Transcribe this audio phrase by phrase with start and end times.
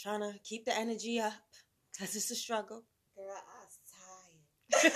[0.00, 1.32] trying to keep the energy up
[1.92, 2.84] because it's a struggle.
[3.16, 3.78] Girl, I was
[4.82, 4.92] tired.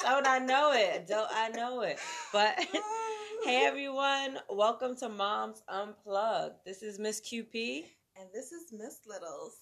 [0.00, 1.06] Don't I know it?
[1.06, 1.98] Don't I know it?
[2.30, 2.58] But
[3.44, 6.56] hey everyone, welcome to Moms Unplugged.
[6.66, 7.84] This is Miss QP.
[8.16, 9.56] And this is Miss Littles.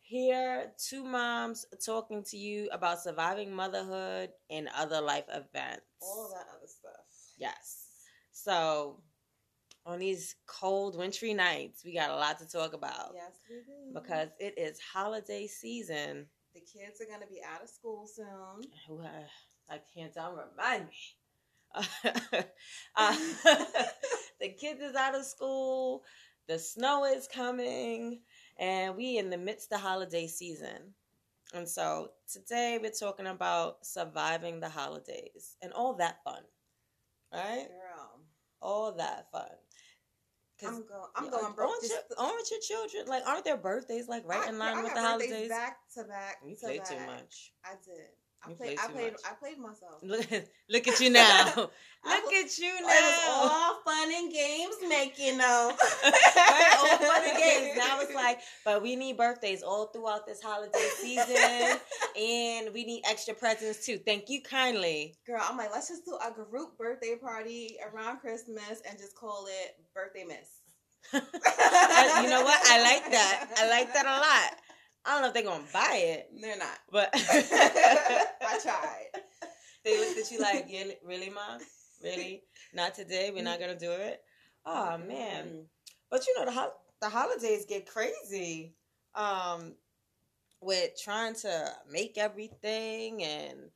[0.00, 5.82] Here, two moms talking to you about surviving motherhood and other life events.
[6.02, 7.04] All that other stuff.
[7.36, 7.84] Yes.
[8.32, 9.00] So,
[9.88, 13.98] on these cold, wintry nights, we got a lot to talk about Yes, we do.
[13.98, 16.26] because it is holiday season.
[16.54, 18.70] the kids are going to be out of school soon.
[19.02, 19.08] Uh,
[19.70, 20.32] I can't tell.
[20.32, 20.96] Remind me.
[22.96, 23.16] uh,
[24.40, 26.02] the kids is out of school.
[26.48, 28.20] The snow is coming,
[28.58, 30.94] and we in the midst of holiday season.
[31.54, 36.42] And so today we're talking about surviving the holidays and all that fun,
[37.32, 37.68] right?
[37.68, 38.20] Girl,
[38.60, 39.48] All that fun.
[40.66, 41.08] I'm going.
[41.14, 41.70] I'm Yeah, going broke.
[41.70, 43.26] Aren't, Just, your, aren't your children like?
[43.26, 45.48] Aren't their birthdays like right I- in line with the holidays?
[45.48, 46.38] Back to back.
[46.44, 46.88] You to play back.
[46.88, 47.52] too much.
[47.64, 48.06] I did.
[48.42, 48.78] I played.
[48.78, 49.12] I played.
[49.12, 49.20] much.
[49.24, 50.00] I played myself.
[50.02, 50.26] Look,
[50.70, 51.52] look at you now.
[51.56, 51.72] look
[52.04, 53.42] I at you oh, It now.
[53.42, 55.72] was all fun and games making though.
[56.04, 57.76] right, all fun and games.
[57.76, 61.78] Now it's like, but we need birthdays all throughout this holiday season,
[62.18, 63.98] and we need extra presents too.
[63.98, 65.16] Thank you kindly.
[65.26, 69.46] Girl, I'm like, let's just do a group birthday party around Christmas and just call
[69.48, 70.60] it birthday miss.
[71.12, 71.20] You
[72.30, 72.60] know what?
[72.66, 73.48] I like that.
[73.56, 74.67] I like that a lot.
[75.04, 76.78] I don't know if they're gonna buy it, They're not.
[76.90, 79.06] but I tried.
[79.84, 81.60] They looked at you like, yeah, really, mom?
[82.02, 82.42] Really?
[82.74, 83.30] Not today.
[83.34, 84.20] We're not gonna do it.
[84.66, 85.46] Oh man!
[85.46, 85.64] Mm.
[86.10, 88.74] But you know the ho- the holidays get crazy.
[89.14, 89.74] Um,
[90.60, 93.70] with trying to make everything and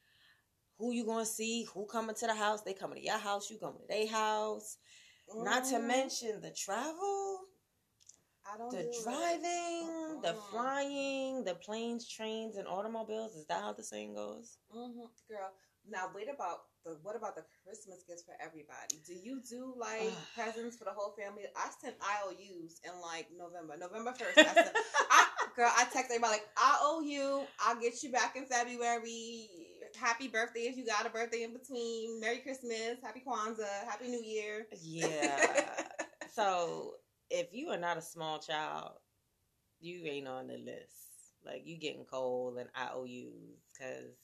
[0.78, 2.62] who you gonna see, who coming to the house.
[2.62, 3.50] They coming to your house.
[3.50, 4.76] You coming to their house.
[5.34, 7.38] Not to Mm, mention the travel,
[8.52, 9.02] I don't the do it.
[9.02, 10.50] driving, the Mm-mm.
[10.50, 13.34] flying, the planes, trains, and automobiles.
[13.36, 14.58] Is that how the saying goes?
[14.74, 15.08] Mhm.
[15.28, 15.50] Girl,
[15.88, 19.00] now wait about the what about the Christmas gifts for everybody?
[19.06, 21.44] Do you do like presents for the whole family?
[21.56, 24.38] I sent IOUs in like November, November first.
[24.38, 24.76] I sent,
[25.10, 25.26] I,
[25.56, 27.46] girl, I text everybody like I owe you.
[27.60, 29.48] I'll get you back in February.
[30.00, 32.20] Happy birthday if you got a birthday in between.
[32.20, 34.66] Merry Christmas, Happy Kwanzaa, Happy New Year.
[34.82, 35.82] Yeah.
[36.34, 36.94] so
[37.32, 38.92] if you are not a small child,
[39.80, 40.98] you ain't on the list.
[41.44, 44.14] Like you getting cold and IOUs because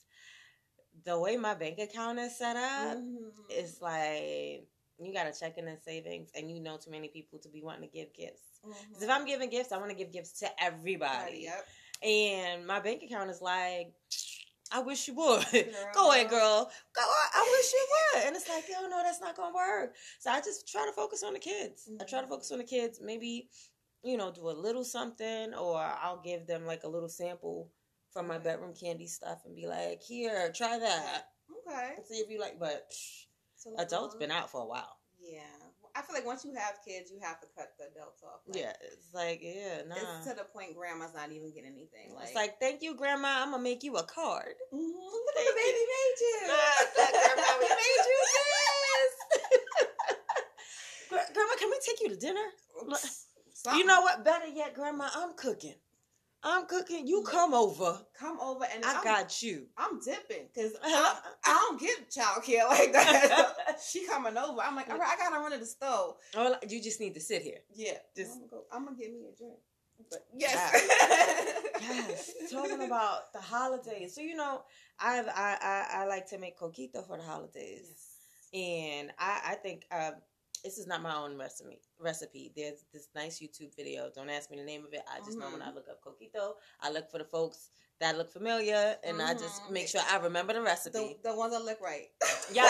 [1.05, 3.31] the way my bank account is set up, Mhm.
[3.49, 4.67] it's like
[5.01, 7.61] you got to check in and savings, and you know too many people to be
[7.61, 8.59] wanting to give gifts.
[8.93, 11.67] 'Cause if I'm giving gifts, I want to give gifts to everybody, Yep.
[12.03, 13.93] and my bank account is like.
[14.71, 15.45] I wish you would.
[15.51, 15.91] Girl.
[15.93, 16.69] Go ahead, girl.
[16.95, 17.01] Go.
[17.01, 17.29] on.
[17.33, 18.27] I wish you would.
[18.27, 19.95] And it's like, yo, no, that's not gonna work.
[20.19, 21.89] So I just try to focus on the kids.
[21.99, 22.29] I try to Mhm.
[22.29, 22.99] focus on the kids.
[23.01, 23.49] Maybe,
[24.03, 27.71] you know, do a little something, or I'll give them like a little sample
[28.11, 31.29] from my Bedroom Kandi stuff and be like, here, try that.
[31.67, 31.93] Okay.
[31.97, 32.59] And see if you like.
[32.59, 33.25] But psh,
[33.55, 34.97] So adults uh, been out for a while.
[35.19, 35.41] Yeah.
[35.99, 38.39] I feel like once you have kids, you have to cut the adults off.
[38.47, 39.99] Like, Yeah, it's like, yeah, nah.
[39.99, 42.15] It's to the point grandma's not even getting anything.
[42.15, 43.43] Like, It's like, thank you, grandma.
[43.43, 44.55] I'm gonna make you a card.
[44.73, 46.39] Mhm, look at the baby made you.
[46.95, 49.11] Grandma, we made you this.
[51.33, 52.47] Grandma, can we take you to dinner?
[53.53, 53.79] Something.
[53.79, 54.23] You know what?
[54.23, 55.75] Better yet, Grandma, I'm cooking.
[56.43, 57.05] I'm cooking.
[57.07, 57.99] You come over.
[58.17, 59.67] come over and I I'm, got you.
[59.77, 63.77] I'm dipping because I, I don't get childcare like that.
[63.85, 64.61] she coming over.
[64.61, 66.15] I'm like, all right, I gotta run to the stove.
[66.35, 67.59] Well, you just need to sit here.
[67.73, 69.55] Yeah, Just- I'm gonna, go, I'm gonna get me a drink.
[70.09, 70.87] But yes,
[71.81, 74.15] Yes, talking about the holidays.
[74.15, 74.61] So you know,
[74.97, 78.07] I've I I, I like to make coquito for the holidays,
[78.53, 80.13] and I I think um,
[80.63, 81.79] this is not my own recipe.
[81.99, 82.51] Recipe.
[82.55, 84.09] There's this nice YouTube video.
[84.13, 85.01] Don't ask me the name of it.
[85.11, 88.31] I just know when I look up coquito, I look for the folks that look
[88.31, 89.71] familiar, and I just Mhm.
[89.71, 91.19] make sure I remember the recipe.
[91.21, 92.07] the the ones that look right.
[92.51, 92.65] Yeah,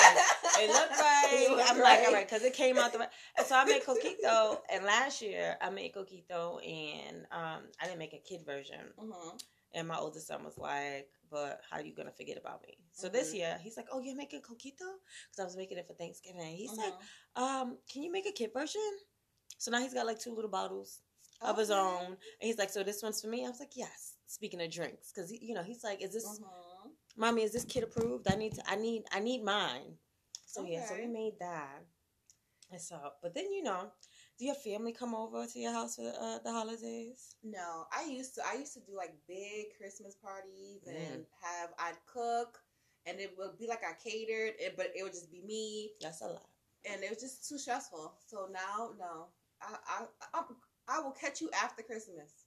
[0.60, 1.30] it looked right.
[1.34, 2.08] It looked I'm like, right.
[2.08, 3.10] all right, because it came out the right.
[3.38, 8.00] And so I made coquito, and last year I made coquito, and um, I didn't
[8.00, 8.92] make a kid version.
[8.98, 9.40] Mhm.
[9.74, 13.08] And my oldest son was like, "But how are you gonna forget about me?" So
[13.10, 13.38] this Mhm.
[13.38, 16.56] year he's like, "Oh, you're making coquito?" Because I was making it for Thanksgiving.
[16.56, 16.78] He's Mhm.
[16.78, 16.96] like,
[17.36, 19.00] "Um, can you make a kid version?"
[19.58, 21.02] So now he's got like two little bottles
[21.42, 24.16] of his own, and he's like, "So this one's for me." I was like, "Yes."
[24.28, 26.92] Speaking of drinks, because you know he's like, "Is this, Mhm.
[27.18, 27.44] mommy?
[27.44, 28.28] Is this kid approved?
[28.28, 28.70] I need to.
[28.70, 29.06] I need.
[29.12, 29.98] I need mine."
[30.46, 31.86] So yeah, so we made that.
[32.72, 33.92] And so, but then you know,
[34.40, 37.36] do your family come over to your house for uh, the holidays?
[37.44, 38.42] No, I used to.
[38.46, 40.96] I used to do like big Christmas parties Mm.
[41.14, 42.60] and have I'd cook,
[43.06, 46.22] and it would be like I catered, it, but it would just be me, That's
[46.22, 46.48] a lot.
[46.90, 48.14] and it was just too stressful.
[48.28, 49.28] So now, no,
[49.62, 50.06] I, I,
[50.40, 50.46] I'm,
[50.88, 52.46] I will catch you after Christmas.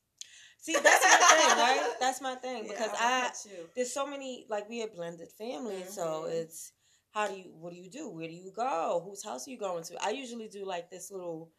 [0.59, 1.95] See, that's my thing, right?
[2.01, 3.69] That's my thing because Yeah, I will I catch you.
[3.75, 6.33] there's so many like we a blended family, so Mhm.
[6.33, 6.73] it's
[7.13, 8.09] how do you what do you do?
[8.09, 9.03] Where do you go?
[9.05, 9.97] Whose house are you going to?
[10.05, 11.51] I usually do like this little,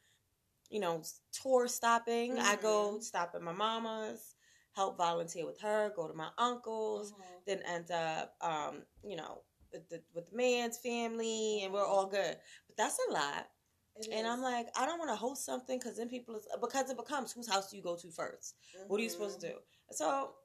[0.74, 2.40] you know, tour stopping.
[2.40, 3.04] I go Mhm.
[3.04, 4.36] stop at my mama's,
[4.74, 7.44] help volunteer with her, go to my uncle's, Mhm.
[7.48, 9.44] then end up, um, you know,
[9.74, 12.38] with the with the man's family, and we're all good.
[12.68, 13.48] But that's a lot.
[13.96, 16.90] It And I'm like, I don't want to host something because then people is because
[16.90, 18.56] it becomes whose house do you go to first?
[18.88, 19.56] What are you supposed to do?
[19.92, 20.36] So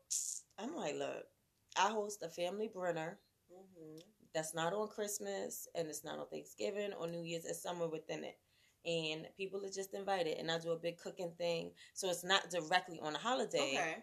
[0.59, 1.25] I'm like, look,
[1.77, 3.21] I host a family dinner
[3.51, 4.03] Mhm.
[4.35, 7.45] that's not on Christmas and it's not on Thanksgiving or New Year's.
[7.45, 8.39] It's somewhere within it.
[8.85, 10.39] And people are just invited.
[10.39, 11.73] And I do a big cooking thing.
[11.95, 13.79] So it's not directly on a holiday.
[13.79, 13.97] Okay.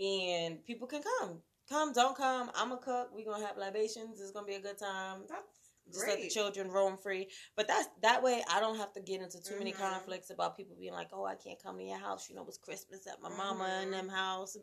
[0.00, 1.42] And people can come.
[1.68, 2.50] Come, don't come.
[2.54, 3.10] I'm a cook.
[3.12, 4.20] We're to have libations.
[4.20, 5.22] It's to be a good time.
[5.28, 5.42] That's
[5.92, 7.28] Just let the children roam free.
[7.56, 9.78] But that's that way I don't have to get into too many Mhm.
[9.78, 12.28] conflicts about people being like, oh, I can't come to your house.
[12.28, 14.56] You know, it's Christmas at my mama and them house.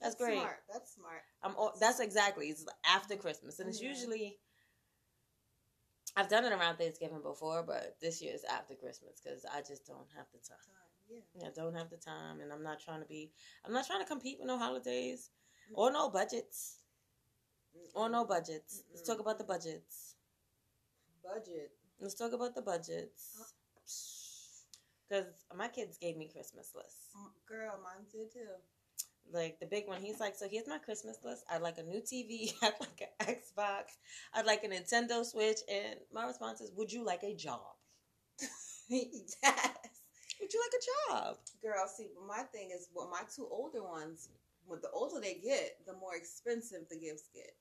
[0.00, 0.34] That's, great.
[0.34, 0.58] Smart.
[0.70, 1.22] That's smart.
[1.42, 3.88] I'm all, that's exactly it's after Christmas, and it's Mhm.
[3.88, 4.38] usually
[6.16, 9.86] I've done it around Thanksgiving before, but this year is after Christmas because I just
[9.86, 10.56] don't have the time.
[10.64, 11.22] Time.
[11.38, 11.48] Yeah.
[11.48, 13.30] I don't have the time, and I'm not trying to be.
[13.64, 15.30] I'm not trying to compete with no holidays
[15.74, 16.78] or no budgets
[17.94, 18.82] or no budgets.
[18.92, 20.16] Let's talk about the budgets.
[21.22, 21.70] budget.
[22.00, 23.36] Let's talk about the budgets.
[25.08, 27.14] Because my kids gave me Christmas lists.
[27.16, 28.58] Mm, Girl, mine did too.
[29.32, 30.00] Like the big one.
[30.00, 31.44] He's like, so here's my Christmas list.
[31.50, 32.52] I'd like a new TV.
[32.62, 33.84] I'd like an Xbox.
[34.34, 35.58] I'd like a Nintendo Switch.
[35.70, 37.60] And my response is, would you like a job?
[38.88, 39.36] yes.
[40.40, 41.36] Would you like a job?
[41.62, 44.28] Girl, see, my thing is, well, my two older ones,
[44.66, 47.54] when the older they get, the more expensive the gifts get.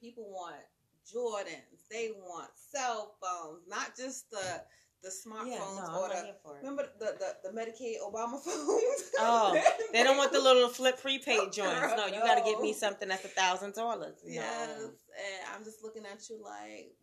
[0.00, 0.62] People want
[1.04, 1.88] Jordans.
[1.90, 4.62] They want cell phones, not just the
[5.04, 5.58] the smartphones Yeah,
[5.92, 6.14] no, or the.
[6.16, 6.60] here for it.
[6.60, 9.10] Remember the, the, the Medicaid Obama phones?
[9.18, 9.56] Oh,
[9.92, 11.80] They don't want the little flip prepaid joints.
[11.80, 14.16] Girl, No, you got to give me something that's a thousand dollars.
[14.26, 14.84] Yes, No.
[14.86, 16.96] and I'm just looking at you like,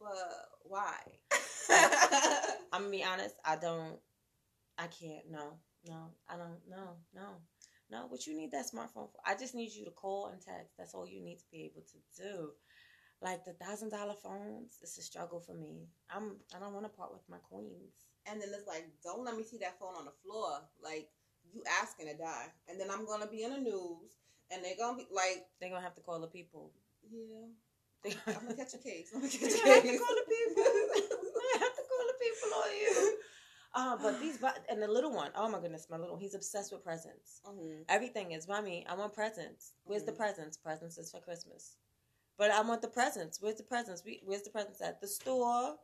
[0.00, 0.16] but
[0.62, 0.94] why?
[2.72, 3.34] I'm gonna be honest.
[3.44, 3.98] I don't.
[4.78, 5.30] I can't.
[5.30, 5.54] No,
[5.88, 6.10] no.
[6.28, 6.58] I don't.
[6.68, 7.28] No, no,
[7.90, 8.06] no.
[8.08, 9.20] What you need that smartphone for?
[9.26, 10.74] I just need you to call and text.
[10.78, 12.50] That's all you need to be able to do.
[13.22, 15.88] Like the thousand dollar phones, it's a struggle for me.
[16.10, 16.36] I'm.
[16.54, 17.94] I don't want to part with my queens.
[18.26, 20.60] and then it's like, don't let me see that phone on the floor.
[20.82, 21.08] Like
[21.52, 24.10] you asking to die, and then I'm gonna be in the news,
[24.50, 26.72] and they're gonna be like, They're gonna have to call the people.
[27.10, 27.46] yeah,
[28.28, 29.10] I'm gonna catch a case.
[29.14, 30.00] I'm gonna catch a have to case.
[30.00, 30.62] call the people.
[30.64, 33.18] I have to call the people on you.
[33.76, 34.38] Uh, but these,
[34.70, 37.40] and the little one, oh my goodness, my little, he's obsessed with presents.
[37.44, 37.82] Mhm.
[37.88, 39.72] Everything is, mommy, I want presents.
[39.82, 40.16] Where's the Mhm.
[40.16, 40.56] presents?
[40.56, 41.74] Presents is for Christmas.
[42.36, 43.40] But I want the presents.
[43.40, 44.02] Where's the presents?
[44.04, 45.00] We, where's the presents at?
[45.00, 45.76] The store.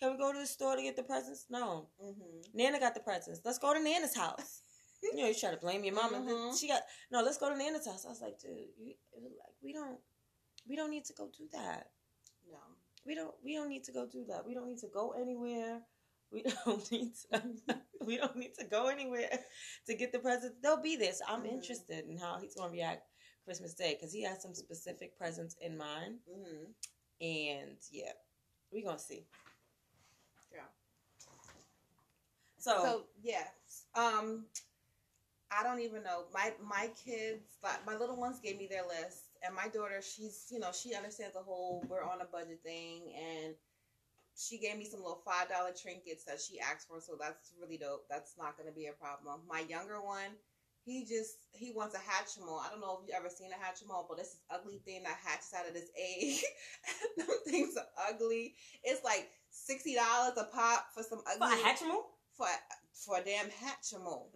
[0.00, 1.46] Can we go to the store to get the presents?
[1.48, 1.86] No.
[2.02, 2.54] Mhm.
[2.54, 3.40] Nana got the presents.
[3.44, 4.62] Let's go to Nana's house.
[5.02, 6.18] you know, you try to blame your mama.
[6.18, 6.58] Mhm.
[6.58, 6.82] She got
[7.12, 7.22] no.
[7.22, 8.04] Let's go to Nana's house.
[8.04, 9.98] I was like, dude, you, like we don't,
[10.68, 11.90] we don't need to go do that.
[12.50, 12.58] No.
[13.06, 13.34] We don't.
[13.44, 14.44] We don't need to go do that.
[14.44, 15.82] We don't need to go anywhere.
[16.32, 17.42] We don't need to.
[18.04, 19.38] we don't need to go anywhere
[19.86, 20.56] to get the presents.
[20.62, 21.12] They'll be there.
[21.12, 21.52] So I'm Mhm.
[21.52, 23.06] interested in how he's going to react
[23.44, 26.20] Christmas Day because he has some specific presents in mind.
[26.30, 26.74] Mhm.
[27.20, 28.12] And yeah,
[28.70, 29.26] we're gonna see.
[30.52, 30.68] Yeah.
[32.58, 33.48] So, So yeah,
[33.94, 34.46] um,
[35.50, 36.24] I don't even know.
[36.32, 40.48] My my kids, like my little ones, gave me their list, and my daughter, she's
[40.50, 43.54] you know she understands the whole we're on a budget thing, and
[44.36, 47.76] she gave me some little five dollar trinkets that she asked for, so that's really
[47.78, 48.06] dope.
[48.08, 49.40] That's not going to be a problem.
[49.48, 50.32] My younger one.
[50.84, 52.58] He just he wants a Hatchimal.
[52.58, 55.16] I don't know if you ever seen a Hatchimal, but this is ugly thing that
[55.24, 56.40] hatches out of this egg.
[57.16, 58.54] Them things are ugly.
[58.82, 62.02] It's like sixty dollars a pop for some for ugly a Hatchimal?
[62.36, 62.46] for
[62.92, 64.26] for a damn Hatchimal.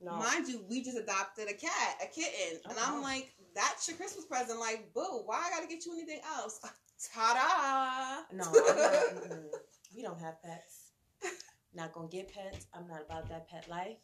[0.00, 0.16] No.
[0.16, 2.76] Mind you, we just adopted a cat, a kitten, and.
[2.78, 3.02] I'm uh-huh.
[3.02, 4.58] like, that's your Christmas present.
[4.58, 6.58] Like, boo, why I gotta get you anything else?
[7.14, 8.36] Ta da!
[8.36, 9.40] No, not,
[9.96, 10.92] we don't have pets.
[11.74, 12.66] Not gonna get pets.
[12.74, 13.98] I'm not about that pet life.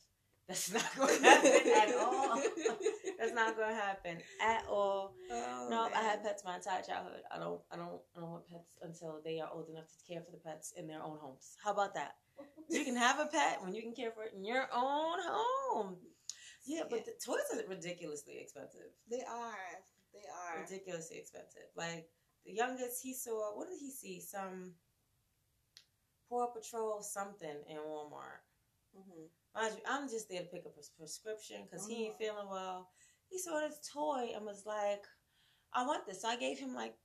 [0.48, 2.42] That's not gonna happen at all.
[3.18, 5.14] That's not gonna happen at all.
[5.30, 7.20] Oh, No, I had pets my entire childhood.
[7.30, 10.22] I don't, I don't, I don't want pets until they are old enough to care
[10.22, 11.56] for the pets in their own homes.
[11.62, 12.16] How about that?
[12.70, 15.96] You can have a pet when you can care for it in your own home.
[16.66, 18.92] Yeah, but the toys are ridiculously expensive.
[19.10, 19.56] They are.
[20.14, 20.62] They are.
[20.62, 21.68] Ridiculously expensive.
[21.76, 22.08] Like
[22.46, 24.20] the youngest, he saw what did he see?
[24.20, 24.72] Some
[26.28, 28.40] Paw Patrol something in Walmart.
[28.94, 32.18] hmm Mind you, I'm just there to pick up his prescription because he ain't Mhm.
[32.18, 32.90] feeling well.
[33.28, 35.04] He saw this toy and was like,
[35.72, 36.22] I want this.
[36.22, 36.96] So I gave him like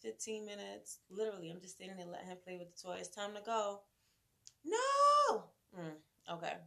[0.00, 1.00] 15 minutes.
[1.10, 2.96] Literally, I'm just standing there letting him play with the toy.
[2.96, 3.82] It's time to go.
[4.64, 5.50] No!
[5.76, 5.96] Mm,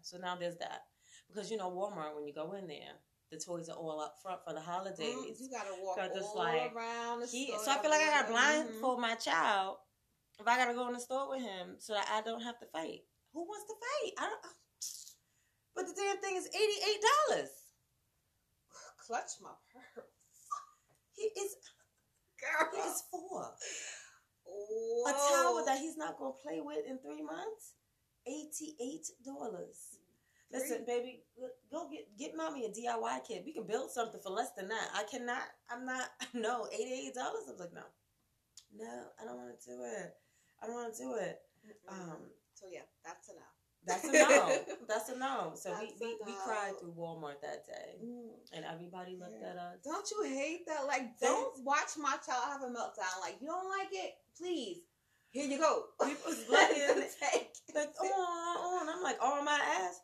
[0.01, 0.87] So now there's that
[1.27, 2.99] because you know Walmart when you go in there,
[3.29, 5.15] the toys are all up front for the holidays.
[5.15, 7.63] Mm, you gotta walk all like, around the He, store.
[7.63, 9.77] so I feel like I gotta blindfold my child
[10.39, 12.65] if I gotta go in the store with him so that I don't have to
[12.67, 13.01] fight.
[13.33, 14.13] Who wants to fight?
[14.17, 14.55] I don't.
[15.75, 17.49] But the damn thing is eighty eight dollars.
[19.07, 20.05] Clutch my purse,
[21.15, 21.55] He is
[22.39, 22.69] girl.
[22.73, 23.55] he is four.
[24.45, 25.09] Whoa.
[25.09, 27.73] A towel that he's not gonna play with in three months.
[28.27, 29.97] Eighty eight dollars.
[30.51, 31.23] Listen, baby,
[31.71, 33.43] go get get mommy a DIY kit.
[33.45, 34.89] We can build something for less than that.
[34.93, 35.43] I cannot.
[35.69, 36.09] I'm not.
[36.33, 37.47] No, eighty eight dollars.
[37.49, 37.83] I'm like, no,
[38.75, 40.13] no, I don't want to do it.
[40.61, 41.39] I don't want to do it.
[41.65, 41.91] Mm-mm.
[41.93, 42.17] Um,
[42.53, 43.60] so yeah, that's enough.
[43.85, 44.57] That's a no.
[44.87, 45.53] that's a no.
[45.55, 46.37] So we, That's we, a we no.
[46.45, 48.29] cried through Walmart that day, Mm.
[48.53, 49.49] and everybody looked Yeah.
[49.51, 49.77] at us.
[49.83, 50.85] Don't you hate that?
[50.87, 53.19] Like, don't watch my child have a meltdown.
[53.21, 54.13] Like, you don't like it?
[54.37, 54.83] Please,
[55.31, 55.85] here you go.
[56.03, 60.01] People's looking Take like, oh, oh, and I'm like, oh my ass.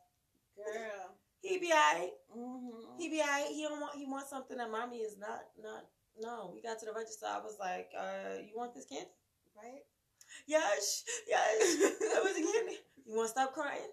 [0.56, 1.16] girl.
[1.42, 2.12] He be alright.
[2.36, 2.98] Mm-hmm.
[3.00, 3.48] He be alright.
[3.48, 3.96] He don't want.
[3.96, 5.42] He wants something that mommy is not.
[5.62, 5.86] Not.
[6.20, 6.52] No.
[6.54, 7.28] We got to the register.
[7.30, 9.06] I was like, uh, you want this candy?
[9.56, 9.86] right?
[10.48, 11.04] Yes.
[11.28, 11.78] Yes.
[12.00, 12.78] That was a candy.
[13.08, 13.80] You want to stop crying?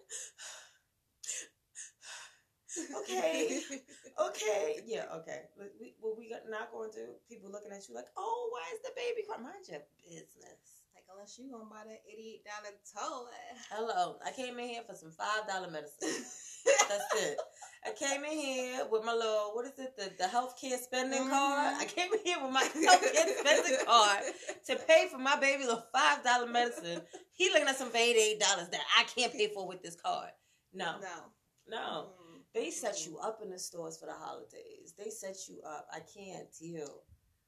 [3.02, 3.60] Okay.
[4.14, 4.78] Okay.
[4.86, 5.06] Yeah.
[5.22, 5.42] Okay.
[5.58, 8.82] We, we, what we not going to people looking at you like, oh, why is
[8.82, 9.42] the baby crying?
[9.42, 10.86] Mind your business.
[10.94, 13.30] Like, unless you gonna buy that eighty-eight dollar toy.
[13.70, 14.18] Hello.
[14.24, 16.22] I came in here for some five dollar medicine.
[16.64, 17.38] That's it.
[17.86, 21.74] I came in here with my little what is it the the healthcare spending card.
[21.78, 24.20] I came in here with my healthcare spending card
[24.68, 27.02] to pay for my baby's little five dollar medicine.
[27.32, 29.96] He looking at some for eighty eight dollars that I can't pay for with this
[29.96, 30.30] card.
[30.72, 31.30] No, No.
[31.68, 32.06] no.
[32.20, 32.40] Mm.
[32.54, 34.94] They set you up in the stores for the holidays.
[34.96, 35.86] They set you up.
[35.92, 37.02] I can't deal.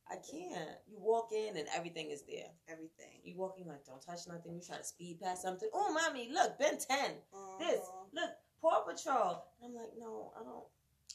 [0.08, 0.70] I can't.
[0.86, 2.50] You walk in and everything is there.
[2.68, 3.20] Everything.
[3.24, 4.54] You walk in like don't touch nothing.
[4.54, 5.68] You try to speed past something.
[5.72, 7.12] Oh, mommy, look, Ben Ten.
[7.58, 8.12] This, Mhm.
[8.12, 8.30] look,
[8.66, 9.46] Paw Patrol.
[9.62, 10.66] And I'm like, no, I don't.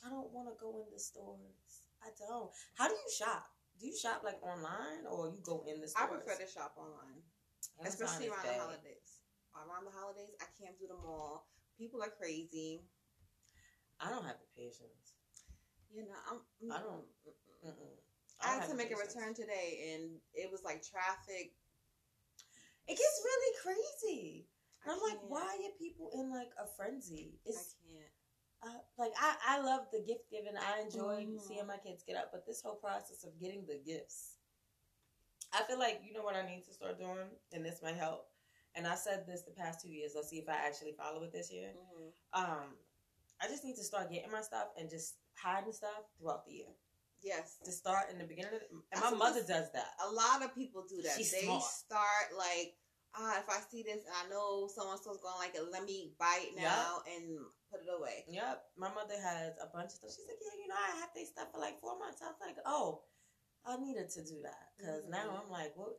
[0.01, 1.83] I don't want to go in the stores.
[1.99, 2.47] I don't.
[2.79, 3.43] How do you shop?
[3.75, 6.07] Do you shop like online or you go in the stores?
[6.07, 7.19] I prefer to shop online,
[7.75, 8.55] Amazon especially around bad.
[8.55, 9.09] the holidays.
[9.51, 11.51] Around the holidays, I can't do them all.
[11.75, 12.87] People are crazy.
[13.99, 15.19] I don't have the patience.
[15.91, 16.39] You know, I'm.
[16.71, 17.03] I don't.
[17.67, 17.99] Mm-mm.
[18.41, 21.51] I don't had to make a return today, and it was like traffic.
[22.87, 24.47] It gets really crazy.
[24.87, 27.39] I'm like, why are people in like a frenzy?
[27.47, 28.11] I can't.
[28.63, 30.53] uh, like I, I love the gift giving.
[30.57, 31.41] I enjoy Mhm.
[31.47, 34.37] seeing my kids get up, but this whole process of getting the gifts,
[35.53, 38.27] I feel like you know what I need to start doing, and this might help.
[38.75, 40.13] And I said this the past two years.
[40.15, 41.73] Let's see if I actually follow it this year.
[41.75, 42.13] Mhm.
[42.33, 42.77] Um,
[43.41, 46.73] I just need to start getting my stuff and just hiding stuff throughout the year.
[47.23, 49.93] Yes, To start in the beginning, of the, and That's my mother does that.
[49.99, 51.17] a lot of people do that.
[51.17, 51.63] She's they smart.
[51.63, 52.75] start like,
[53.15, 55.83] ah, if I see this and I know someone so's going to like it, let
[55.85, 57.39] me buy it now and
[57.71, 58.23] put it away.
[58.29, 60.11] Yep, my mother has a bunch of stuff.
[60.15, 62.21] She's like, yeah, you know, I have this stuff for like four months.
[62.23, 63.01] I was like, oh,
[63.65, 65.39] I needed to do that because now Mhm.
[65.45, 65.93] I'm like, well,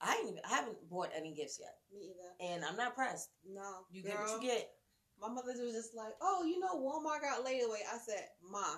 [0.00, 2.32] I ain't even, I haven't bought any gifts yet, Me either.
[2.52, 3.30] and I'm not pressed.
[3.48, 4.12] No, You girl.
[4.12, 4.70] get what you get.
[5.18, 7.80] My mother was just like, oh, you know, Walmart got layaway.
[7.90, 8.76] I said, Ma,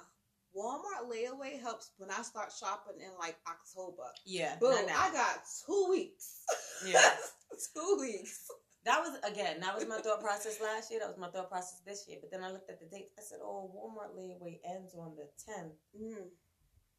[0.57, 4.05] Walmart layaway helps when I start shopping in like October.
[4.25, 4.87] Yeah, Boom.
[4.89, 6.45] I got two weeks.
[6.87, 7.03] Yeah.
[7.75, 8.49] two weeks.
[8.85, 9.61] That was again.
[9.61, 11.01] That was my thought process last year.
[11.01, 12.19] That was my thought process this year.
[12.21, 13.13] But then I looked at the dates.
[13.19, 16.29] I said, "Oh, Walmart layaway ends on the 10th Mm.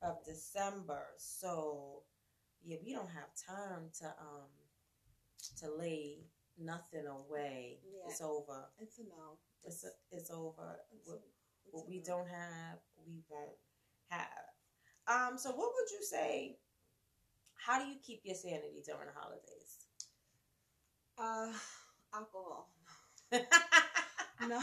[0.02, 2.04] of December, so
[2.64, 4.50] yeah, we don't have time to um
[5.60, 6.26] to lay
[6.58, 7.80] nothing away.
[7.84, 8.10] Yeah.
[8.12, 8.68] It's over.
[8.80, 9.40] It's a no.
[9.64, 10.80] It's it's over.
[10.94, 11.24] It's What, a-
[11.66, 12.04] it's what a we no.
[12.06, 13.58] don't have, we won't
[14.10, 14.28] have.
[15.08, 15.38] Um.
[15.38, 16.60] So, what would you say?
[17.56, 19.88] How do you keep your sanity during the holidays?
[21.20, 21.52] Uh,
[22.16, 22.70] alcohol.
[24.48, 24.58] No.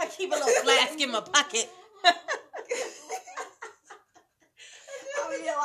[0.00, 1.70] I keep a little flask in my pocket.
[2.04, 2.12] I
[5.30, 5.56] mean, like.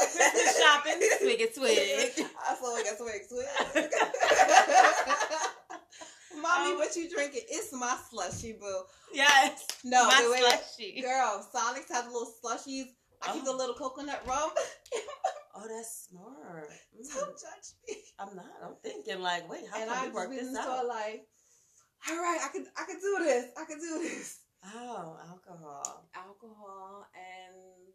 [0.00, 2.26] On Christmas shopping, swig and swig.
[2.40, 2.42] I
[2.72, 3.46] like a swig, swig.
[6.42, 7.42] Mommy, Um, what you drinking?
[7.48, 8.82] It's my slushy, boo.
[9.12, 11.00] yes, No, my wait, wait, slushy.
[11.00, 12.86] Girl, Sonic's has little slushies.
[13.22, 13.44] I keep Oh.
[13.44, 14.50] the little coconut rum.
[15.54, 16.68] Oh, that's smart.
[16.98, 17.14] Mm.
[17.14, 17.96] Don't judge me.
[18.18, 18.46] I'm not.
[18.62, 20.86] I'm thinking like, wait, how and can I we work this out?
[20.86, 21.26] like,
[22.10, 23.46] all right, I can, I can do this.
[23.56, 24.40] I can do this.
[24.74, 26.08] Oh, alcohol.
[26.14, 27.92] Alcohol and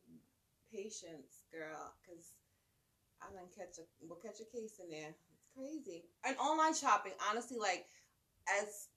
[0.71, 2.33] patience, girl, because
[3.21, 5.09] I done catch a, we'll catch a case in there.
[5.09, 6.05] It's crazy.
[6.25, 7.85] And online shopping, honestly, like
[8.47, 8.87] as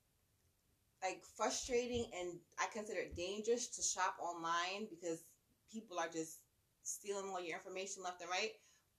[1.02, 5.24] like frustrating and I consider it dangerous to shop online because
[5.72, 6.38] people are just
[6.82, 8.52] stealing all your information left and right.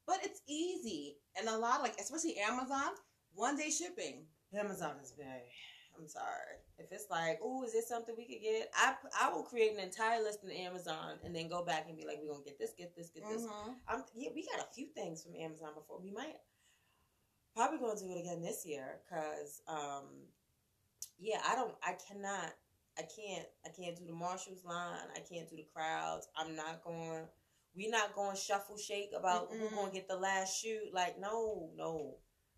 [0.06, 1.18] But it's easy.
[1.38, 2.92] And a lot of, like especially Amazon,
[3.34, 4.26] one day shipping.
[4.54, 5.50] Amazon is very.
[5.98, 6.58] I'm sorry.
[6.80, 8.72] If it's like, oh, is this something we could get?
[8.76, 12.06] I I will create an entire list on Amazon and then go back and be
[12.06, 13.44] like, we're gonna get this, get this, get this.
[13.44, 13.76] Mhm.
[13.88, 16.00] Um, yeah, we got a few things from Amazon before.
[16.02, 16.36] We might
[17.56, 20.06] probably gonna do it again this year because, um,
[21.20, 22.54] yeah, I don't, I cannot,
[22.98, 25.08] I can't, I can't do the Marshalls line.
[25.16, 26.28] I can't do the crowds.
[26.36, 27.26] I'm not going.
[27.76, 29.76] We not going shuffle shake about who Mm-mm.
[29.76, 30.94] gonna get the last shoot.
[30.94, 32.18] Like, no, no,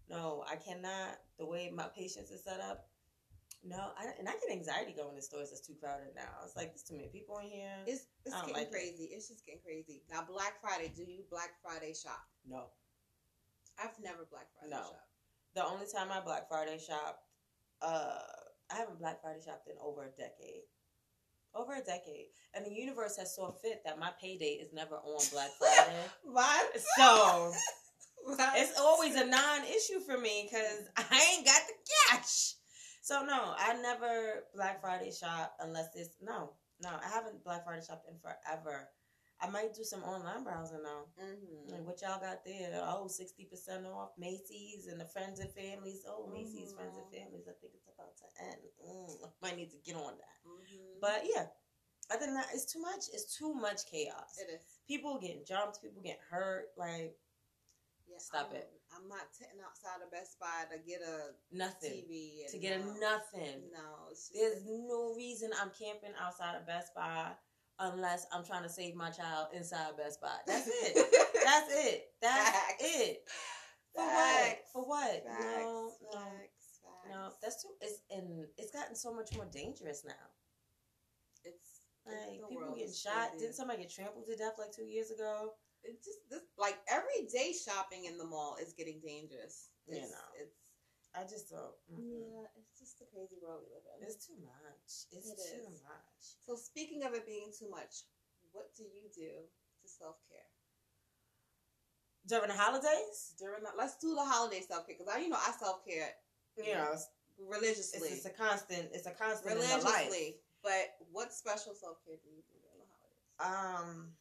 [0.09, 0.43] no.
[0.49, 1.17] I cannot.
[1.39, 2.87] The way my patience is set up.
[3.63, 6.29] No, I, and I get anxiety going to stores that's too crowded now.
[6.45, 7.73] It's like there's too many people in here.
[7.87, 8.71] It's it's getting like it.
[8.71, 9.09] crazy.
[9.11, 10.03] It's just getting crazy.
[10.11, 12.21] Now Black Friday, do you Black Friday shop?
[12.47, 12.65] no.
[13.81, 14.83] I've never Black Friday No.
[14.83, 15.07] shop.
[15.55, 17.23] The only time I Black Friday shopped,
[17.81, 18.19] uh,
[18.71, 20.63] I haven't Black Friday shopped in over a decade.
[21.55, 22.27] Over a decade.
[22.53, 26.03] And the universe has saw fit that my payday is never on Black Friday.
[26.23, 26.79] What?
[26.97, 27.53] so
[28.55, 31.73] it's always a non issue for me because I ain't got the
[32.11, 32.55] cash.
[33.01, 37.83] So no, I never Black Friday shop unless it's no, no, I haven't Black Friday
[37.85, 38.89] shopped in forever.
[39.45, 41.05] I might do some online browsing though.
[41.21, 41.71] Mhm.
[41.71, 42.81] Like what y'all got there?
[42.83, 46.03] Oh, 60% off Macy's and the friends and families.
[46.07, 47.47] Oh, Macy's friends and families.
[47.47, 48.61] I think it's about to end.
[48.83, 50.49] Mm, might need to get on that.
[50.49, 50.99] Mhm.
[50.99, 51.47] But yeah,
[52.09, 53.05] other than that, it's too much.
[53.13, 54.37] It's too much chaos.
[54.39, 54.79] it is.
[54.87, 55.81] People getting jumped.
[55.81, 56.69] People getting hurt.
[56.77, 57.17] Like
[58.07, 58.71] Yeah, Stop I'm, it.
[58.91, 61.91] I'm not sitting outside of Best Buy to get a nothing.
[61.91, 63.71] TV To get no, a nothing.
[63.73, 67.35] No, just, There's no reason I'm camping outside of Best Buy
[67.79, 70.35] unless I'm trying to save my child inside Best Buy.
[70.47, 70.95] That's it.
[71.43, 72.01] That's it.
[72.21, 72.75] That's Facts.
[72.79, 73.17] it.
[73.95, 74.57] For what?
[74.73, 75.23] For what?
[75.25, 76.11] Facts, No, no.
[76.11, 77.07] facts, facts.
[77.09, 77.69] No, that's too.
[77.81, 80.25] It's and it's gotten so much more dangerous now.
[81.43, 83.29] it's Like people getting shot.
[83.31, 83.45] crazy.
[83.45, 85.53] Didn't somebody get trampled to death like two years ago?
[85.83, 89.69] It's just this like every day shopping in the mall is getting dangerous.
[89.87, 90.27] You know.
[90.41, 90.57] it's
[91.15, 91.71] I just don't.
[91.87, 92.27] mm-mm.
[92.27, 94.03] yeah, it's just the crazy world we live in.
[94.03, 95.07] It's too much.
[95.15, 95.79] It's It too is.
[95.87, 96.19] much.
[96.43, 98.03] So speaking of it being too much,
[98.51, 100.51] what do you do to self care
[102.27, 103.71] During the holidays, during the?
[103.77, 106.11] Let's do the holiday self care because I, you know, I self care
[106.57, 106.95] you know,
[107.39, 108.89] religiously, it's, it's a constant.
[108.93, 109.83] It's a constant in the life.
[109.83, 110.35] religiously.
[110.63, 113.31] But what special self care do you do during the holidays?
[113.39, 114.11] Um,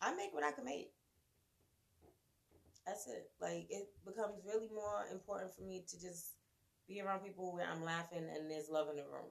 [0.00, 0.92] I make what I can make.
[2.86, 3.30] That's it.
[3.40, 6.34] Like it becomes really more important for me to just
[6.88, 9.30] be around people where I'm laughing and there's love in the room.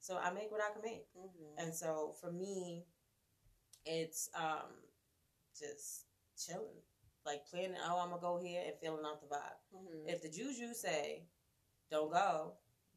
[0.00, 1.06] So I make what I can make.
[1.16, 1.62] Mm-hmm.
[1.64, 2.84] And so for me,
[3.84, 4.74] it's um
[5.58, 6.82] just chilling.
[7.26, 9.60] Like planning, oh, I'm gonna go here and feeling out the vibe.
[9.76, 10.08] Mm-hmm.
[10.08, 11.26] If the juju say,
[11.90, 12.54] don't go,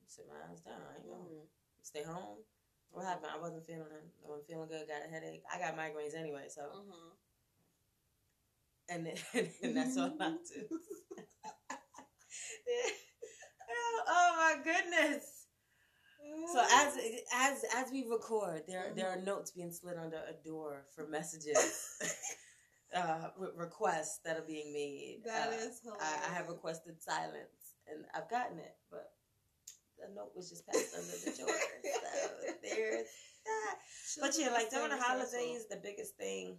[0.08, 0.80] sit my ass down.
[0.80, 1.28] I ain't going.
[1.28, 1.46] Mm-hmm.
[1.84, 2.40] Stay home.
[2.92, 3.32] What happened?
[3.36, 4.88] I wasn't feeling I wasn't feeling good.
[4.88, 5.44] Got a headache.
[5.54, 7.23] I got migraines anyway, so Mm-hmm.
[8.94, 9.16] And then,
[9.64, 10.38] and that's all I do.
[14.08, 15.48] oh my goodness!
[16.54, 16.98] So as
[17.34, 21.98] as as we record, there there are notes being slid under a door for messages,
[22.96, 25.22] uh, requests that are being made.
[25.26, 26.02] that Uh, is hilarious.
[26.02, 29.12] I, I have requested silence, and I've gotten it, but
[30.00, 31.56] the note was just passed under the door.
[31.56, 32.30] So
[32.62, 33.08] there's
[33.46, 33.76] that.
[34.22, 36.58] But yeah, like during the holidays, the biggest thing,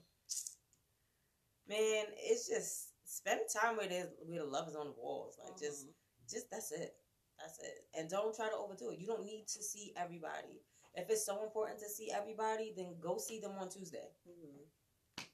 [1.68, 5.38] man, it's just spend time with it, where the love is on the walls.
[5.42, 5.86] Like just,
[6.30, 6.94] just that's it,
[7.38, 7.86] that's it.
[7.98, 8.98] And don't try to overdo it.
[8.98, 10.62] You don't need to see everybody.
[10.94, 14.08] If it's so important to see everybody, then go see them on Tuesday.
[14.28, 15.26] Mhm.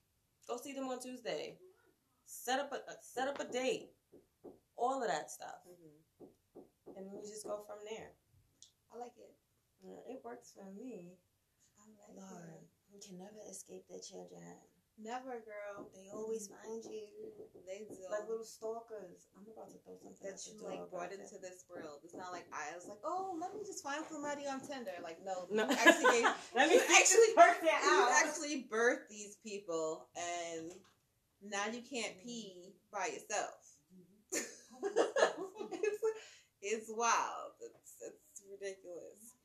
[0.48, 1.58] Go see them on Tuesday.
[2.24, 3.90] Set up a set up a date.
[4.76, 6.28] All of that stuff, Mhm.
[6.96, 8.16] and you just go from there.
[8.90, 9.36] I like it.
[9.82, 11.18] Yeah, it works for me.
[11.78, 12.68] I like Lord, it.
[12.90, 14.58] you can never escape their children.
[15.00, 15.88] Never, girl.
[15.96, 17.08] They always find you.
[17.66, 17.96] They do.
[18.10, 19.32] Like little stalkers.
[19.32, 21.42] I'm about to throw something that at you the like dog, brought into can't.
[21.42, 22.04] this world.
[22.04, 24.92] It's not like I was like, oh, let me just find somebody on Tinder.
[25.02, 25.64] Like, no, No.
[25.64, 28.12] you actually gave, Let me you see actually- this person you out.
[28.20, 30.72] actually birthed these people, and
[31.40, 33.56] now you can't pee by yourself.
[35.72, 36.02] it's,
[36.62, 37.56] it's wild.
[37.64, 39.38] It's it's ridiculous.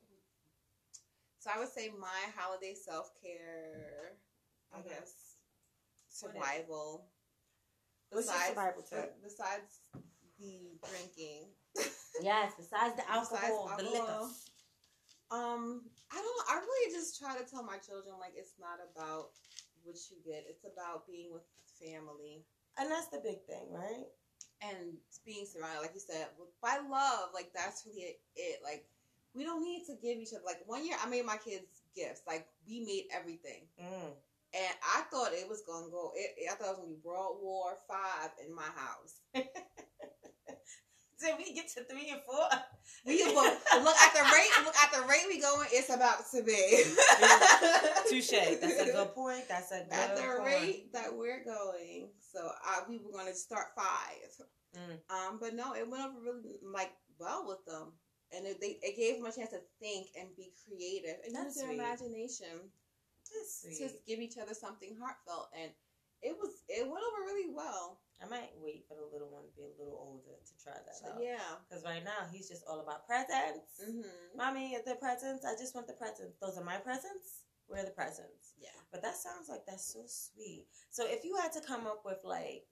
[1.39, 4.17] So I would say my holiday self care,
[4.73, 4.89] I Mhm.
[4.89, 5.24] guess, What is it?
[6.15, 7.05] Survival.
[8.11, 9.15] What's your survival tip?
[9.21, 9.81] besides
[10.39, 11.47] the drinking,
[12.21, 14.27] Yes, besides the Besides alcohol, the liquor.
[15.31, 16.43] um, I don't.
[16.49, 19.31] I really just try to tell my children like it's not about
[19.83, 20.45] what you get.
[20.47, 21.43] It's about being with
[21.81, 22.45] family
[22.79, 24.07] And that's the big thing, right?
[24.61, 26.27] and being surrounded, like you said,
[26.61, 27.29] by love.
[27.33, 28.59] Like that's really it, it.
[28.63, 28.85] Like
[29.33, 30.43] we don't need to give each other.
[30.45, 32.21] Like one year, I made my kids gifts.
[32.25, 33.67] Like we made everything.
[33.81, 34.15] Mm.
[34.55, 36.11] And I thought it was gonna go.
[36.15, 39.19] It, I thought it was gonna be World War Five in my house.
[41.19, 42.47] Did we get to three and four.
[43.05, 44.65] We will look at the rate.
[44.65, 45.67] Look at the rate we going.
[45.71, 46.53] It's about to be.
[48.09, 48.59] Touche.
[48.61, 49.47] That's a good point.
[49.47, 50.45] That's a good at the point.
[50.45, 52.09] rate that we're going.
[52.19, 54.47] So uh, we were going to start five.
[54.75, 54.99] Mm.
[55.09, 57.93] Um, but no, it went over really like well with them,
[58.35, 61.55] and it, they it gave them a chance to think and be creative and That's
[61.55, 61.79] use their sweet.
[61.79, 62.69] imagination
[63.77, 65.71] To give each other something heartfelt, and
[66.21, 67.99] it was it went over really well.
[68.23, 70.95] I might wait for the little one to be a little older to try that
[70.95, 71.19] So out.
[71.21, 71.59] yeah.
[71.67, 73.75] Because right now he's just all about presents.
[73.83, 74.37] Mm-hmm.
[74.37, 75.43] Mommy, the presents.
[75.43, 76.37] I just want the presents.
[76.39, 77.43] Those are my presents.
[77.67, 78.53] Where are the presents?
[78.57, 78.69] Yeah.
[78.91, 80.67] But that sounds like that's so sweet.
[80.91, 82.63] So if you had to come up with like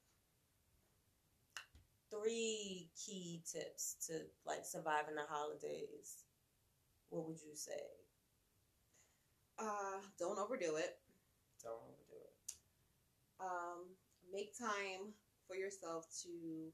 [2.09, 6.23] three key tips to like surviving the holidays,
[7.09, 7.83] what would you say?
[9.59, 10.97] Uh, don't overdo it.
[11.63, 12.33] Don't overdo it.
[13.39, 13.95] Um,
[14.31, 15.13] make time
[15.47, 16.73] for yourself to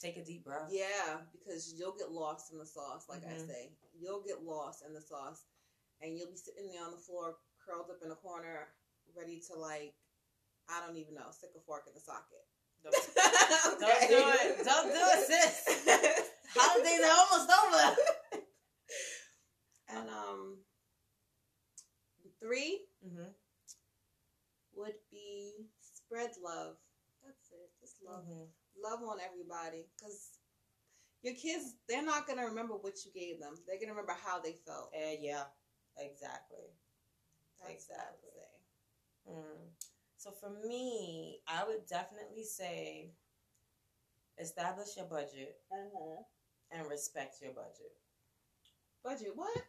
[0.00, 0.70] Take a deep breath.
[0.72, 3.46] Yeah, because you'll get lost in the sauce, like I Mhm.
[3.46, 3.76] say.
[3.92, 5.44] You'll get lost in the sauce,
[6.00, 8.72] and you'll be sitting there on the floor, curled up in a corner,
[9.14, 9.94] ready to like,
[10.70, 12.46] I don't even know, stick a fork in the socket.
[12.82, 12.94] Don't,
[13.78, 14.64] don't do it.
[14.64, 15.68] Don't do it, sis.
[16.56, 17.96] Holidays are almost over.
[22.42, 23.30] 3 mm-hmm.
[24.76, 26.76] would be spread love.
[27.24, 27.70] That's it.
[27.80, 28.24] Just love.
[28.24, 28.48] Mm-hmm.
[28.82, 29.86] Love on everybody.
[29.96, 30.38] Because
[31.22, 33.54] your kids, they're not going to remember what you gave them.
[33.66, 34.92] They're going to remember how they felt.
[34.94, 35.44] Uh, yeah,
[35.98, 36.72] exactly.
[37.60, 38.30] That's exactly.
[39.28, 39.68] Mm.
[40.16, 43.10] So for me, I would definitely say
[44.38, 46.22] establish your budget uh-huh.
[46.72, 47.92] and respect your budget.
[49.04, 49.62] Budget what?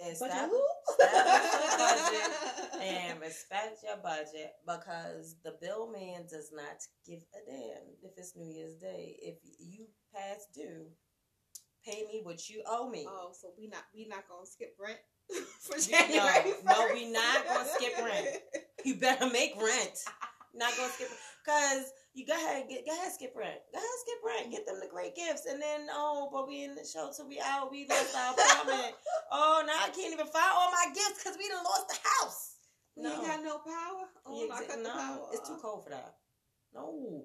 [0.00, 0.50] Establish,
[0.98, 1.08] your
[1.78, 8.12] budget and respect your budget because the bill man does not give a damn if
[8.16, 9.16] it's New Year's Day.
[9.20, 10.86] If you pass due,
[11.84, 13.04] pay me what you owe me.
[13.06, 14.98] Oh, so we not we not gonna skip rent
[15.60, 16.52] for January?
[16.64, 16.94] no, 1st?
[16.94, 18.28] we not gonna skip rent.
[18.82, 19.98] You better make rent.
[20.54, 21.10] Not gonna skip
[21.50, 23.58] because you go ahead get go ahead skip rent.
[23.72, 24.50] Go ahead skip rent.
[24.52, 27.26] Get them the great gifts and then oh, but we in the shelter.
[27.26, 27.70] We out.
[27.70, 28.94] We lost our apartment.
[29.32, 32.56] oh, now I can't even find all my gifts because we done lost the house.
[32.96, 34.04] We ain't got no power.
[34.26, 35.26] Oh, Yeah, I cut the no, power.
[35.32, 36.14] it's too cold for that.
[36.74, 37.24] No,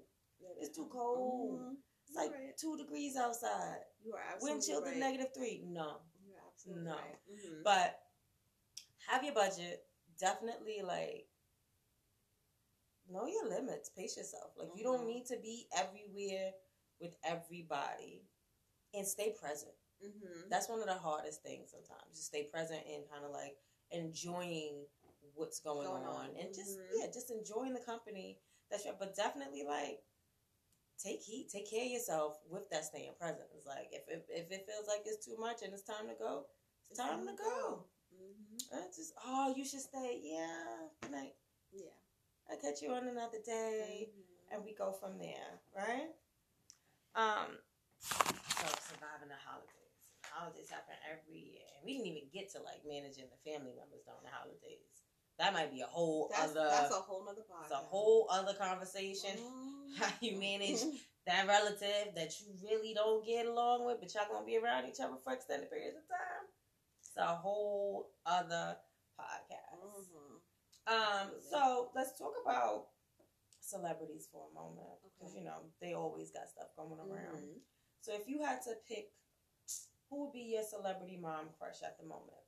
[0.61, 1.59] it's too cold.
[1.59, 1.75] Mhm.
[2.07, 2.57] it's like Right.
[2.57, 3.81] two degrees outside.
[4.03, 4.97] You are absolutely Wind chill to right.
[4.97, 5.63] negative three.
[5.65, 6.01] No.
[6.25, 6.95] You're absolutely No.
[6.95, 7.19] right.
[7.29, 7.63] Mhm.
[7.63, 7.99] But
[9.07, 9.85] have your budget.
[10.19, 11.27] Definitely like
[13.09, 13.89] know your limits.
[13.89, 14.51] Pace yourself.
[14.57, 15.07] Like you don't Mhm.
[15.07, 16.53] need to be everywhere
[16.99, 18.27] with everybody.
[18.93, 19.75] And stay present.
[20.01, 20.49] Mhm.
[20.49, 22.15] That's one of the hardest things sometimes.
[22.15, 23.57] Just stay present and kind of like
[23.91, 24.87] enjoying
[25.33, 26.29] what's going, Going on.
[26.29, 26.35] on.
[26.37, 26.89] And just Mhm.
[26.93, 28.39] yeah, just enjoying the company.
[28.69, 28.97] That's right.
[28.97, 30.03] But definitely like
[30.97, 33.49] take heat, take care of yourself with that staying present.
[33.53, 36.15] It's like if if, if it feels like it's too much and it's time to
[36.15, 36.47] go,
[36.89, 37.85] it's, time, to go.
[38.13, 38.73] Mhm.
[38.73, 40.19] Uh, just oh, you should stay.
[40.23, 41.35] Yeah, good night.
[41.71, 41.91] Yeah.
[42.49, 44.53] I'll catch you on another day, Mhm.
[44.53, 46.13] and we go from there, right?
[47.15, 47.57] Um,
[47.99, 49.71] so surviving the holidays.
[50.29, 54.03] Holidays happen every year, and we didn't even get to like managing the family members
[54.05, 55.03] during the holidays.
[55.37, 56.67] That might be a whole That's, other.
[56.69, 57.63] that's a whole other podcast.
[57.63, 59.37] it's a whole other conversation.
[59.37, 59.95] Mhm.
[59.97, 60.81] How you manage
[61.25, 64.99] that relative that you really don't get along with, but y'all gonna be around each
[64.99, 66.47] other for extended periods of time.
[66.99, 68.77] It's a whole other
[69.17, 69.64] podcast.
[70.87, 72.87] Um, so let's talk about
[73.59, 75.39] celebrities for a moment because Okay.
[75.39, 77.41] you know they always got stuff going around.
[77.41, 77.61] Mhm.
[78.01, 79.11] So if you had to pick,
[80.09, 82.45] who would be your celebrity mom crush at the moment?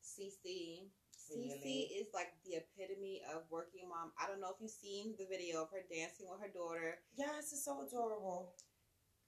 [0.00, 0.92] CC.
[1.28, 1.58] Really?
[1.58, 4.12] Cece is like the epitome of working mom.
[4.16, 7.02] I don't know if you've seen the video of her dancing with her daughter.
[7.16, 8.54] Yes, it's so adorable.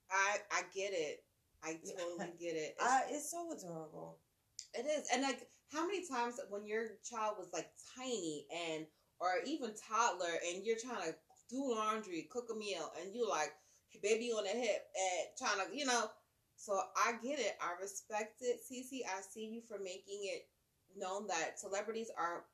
[0.09, 1.25] I I get it.
[1.65, 2.77] I totally get it.
[2.81, 4.21] It's, I, it's so adorable.
[4.75, 8.87] it is, and like how many times when your child was like tiny and
[9.21, 11.15] or even toddler, and you're trying to
[11.51, 13.53] do laundry, cook a meal, and you like
[14.03, 16.07] baby on the hip and trying to, you know.
[16.57, 17.57] So I get it.
[17.63, 19.07] I respect it, Cece.
[19.07, 20.49] I see you for making it
[20.97, 22.45] known that celebrities are,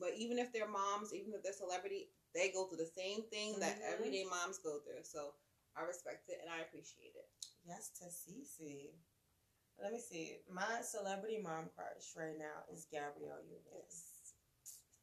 [0.00, 3.58] but even if they're moms, even if they're celebrity, they go through the same thing
[3.60, 3.92] that Mhm.
[3.94, 5.04] everyday moms go through.
[5.04, 5.34] So
[5.74, 7.28] I respect it and I appreciate it.
[7.64, 8.94] Yes, to Cece.
[9.82, 10.38] Let me see.
[10.52, 13.84] My celebrity mom crush right now is Gabrielle Union.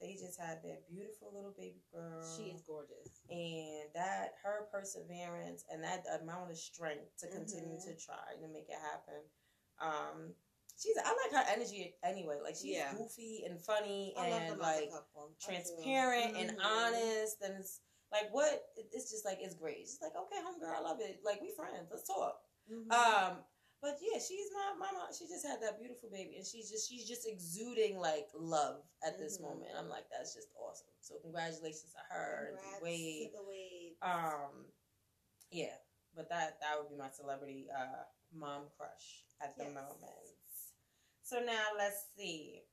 [0.01, 2.19] They just had their beautiful little baby girl.
[2.35, 3.21] She is gorgeous.
[3.29, 7.85] and that her perseverance and that amount of strength to continue Mhm.
[7.85, 9.21] to try to make it happen.
[9.79, 10.35] Um,
[10.77, 12.39] she's I like her energy anyway.
[12.41, 12.93] Like she's Yeah.
[12.93, 15.35] goofy and funny I and like as a couple.
[15.39, 16.65] Transparent and Mhm.
[16.65, 17.79] honest and it's
[18.11, 18.71] Like what?
[18.75, 19.87] It's just like it's great.
[19.87, 21.23] She's like, okay, homegirl, I love it.
[21.23, 21.89] Like we friends.
[21.89, 22.43] Let's talk.
[22.69, 22.91] Mhm.
[22.91, 23.43] Um,
[23.83, 25.11] but yeah, she's my my mom.
[25.11, 29.19] She just had that beautiful baby, and she's just she's just exuding like love at
[29.19, 29.51] this Mhm.
[29.51, 29.75] moment.
[29.75, 30.87] I'm like, that's just awesome.
[31.01, 32.83] So congratulations to her Congrats and
[33.45, 33.97] Wade.
[34.01, 34.71] Um,
[35.51, 35.75] yeah,
[36.15, 39.73] but that that would be my celebrity uh mom crush at the Yes.
[39.75, 40.39] moment.
[41.21, 42.63] So now let's see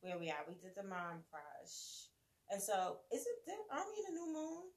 [0.00, 0.44] where we are.
[0.48, 2.08] We did the mom crush,
[2.48, 3.44] and so is it?
[3.44, 4.72] did- Aren't we in a new moon?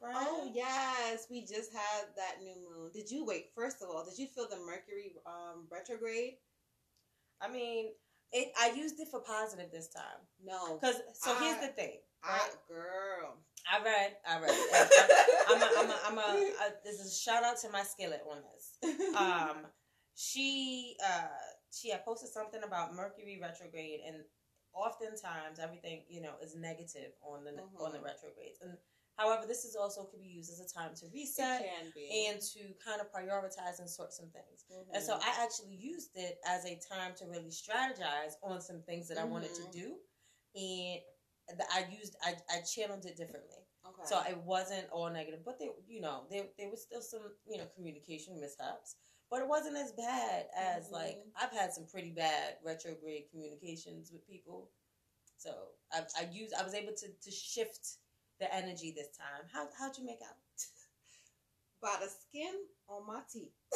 [0.00, 0.14] Right?
[0.16, 2.90] Oh yes, we just had that new moon.
[2.94, 3.46] Did you wait?
[3.54, 6.34] First of all, did you feel the Mercury um, retrograde?
[7.40, 7.86] I mean,
[8.32, 8.52] it.
[8.60, 11.00] I used it for positive this time No, because.
[11.14, 11.98] So here's the thing.
[12.22, 13.36] I, girl.
[13.70, 14.16] I read.
[14.28, 14.50] I read.
[14.74, 17.82] I- I'm a, I'm a, I'm a, a, this is a shout out to my
[17.82, 19.14] skillet on this.
[19.16, 19.66] um,
[20.14, 21.28] she uh,
[21.70, 24.16] she had posted something about Mercury retrograde, and
[24.74, 27.50] oftentimes everything you know is negative on the
[27.82, 28.04] on the Mhm.
[28.04, 28.58] retrogrades.
[28.62, 28.76] And
[29.18, 31.92] however, this is also could be used as a time to reset can
[32.32, 34.64] and to kind of prioritize and sort some things.
[34.70, 34.94] Mhm.
[34.94, 39.08] And so I actually used it as a time to really strategize on some things
[39.08, 39.72] that I wanted to Mhm.
[39.72, 39.96] do,
[40.54, 41.00] and
[41.72, 43.64] I used I, I channeled it differently.
[43.86, 44.02] okay.
[44.04, 47.58] So it wasn't all negative, but there, you know, there there was still some, you
[47.58, 48.96] know, communication mishaps,
[49.30, 50.92] but it wasn't as bad as Mhm.
[50.92, 54.70] like I've had some pretty bad retrograde communications with people.
[55.38, 57.98] So I, I used, I was able to to shift
[58.40, 59.48] the energy this time.
[59.52, 60.36] How how'd you make out?
[61.82, 62.54] by the skin
[62.88, 63.52] on my teeth.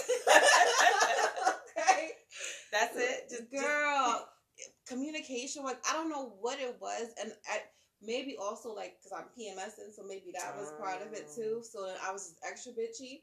[1.76, 2.10] okay.
[2.72, 3.30] That's it.
[3.30, 4.28] Just girl
[4.86, 7.62] communication was i don't know what it was and I,
[8.02, 11.86] maybe also like because i'm pmsing so maybe that was part of it too so
[11.86, 13.22] then i was just extra bitchy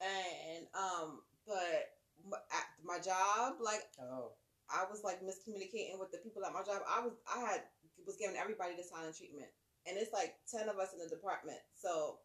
[0.00, 1.92] and um but
[2.24, 4.32] m- at my job like oh.
[4.70, 7.62] i was like miscommunicating with the people at my job i was i had
[8.06, 9.50] was giving everybody the silent treatment
[9.88, 12.18] and it's like 10 of us in the department so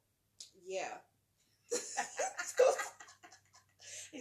[0.67, 0.97] yeah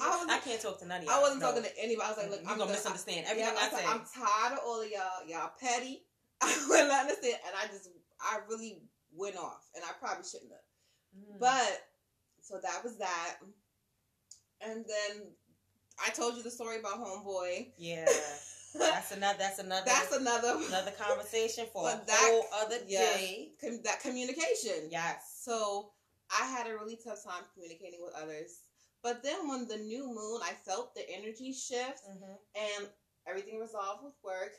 [0.00, 1.14] I was- I can't talk to none of y'all.
[1.14, 1.48] I wasn't No.
[1.48, 2.06] talking to anybody.
[2.06, 3.86] I was like, look, You're I'm gonna misunderstand Yeah, everything I I, like, say.
[3.86, 5.26] I'm tired of all of y'all.
[5.26, 6.04] Y'all petty.
[6.40, 7.88] I will not understand, and I just,
[8.20, 10.60] I really went off, and I probably shouldn't have.
[11.18, 11.40] Mm.
[11.40, 11.88] But
[12.40, 13.36] so that was that,
[14.62, 15.32] and then
[16.06, 17.72] I told you the story about homeboy.
[17.76, 18.06] yeah,
[18.78, 19.38] that's another.
[19.38, 19.82] That's another.
[19.86, 23.16] That's another, another conversation for a that- whole other yes.
[23.16, 23.52] day.
[23.60, 24.88] com- that communication.
[24.90, 25.40] Yes.
[25.42, 25.92] So
[26.30, 28.60] I had a really tough time communicating with others.
[29.02, 32.00] But then when the new moon, I felt the energy shift.
[32.06, 32.88] hmm and
[33.26, 34.52] everything resolved with work.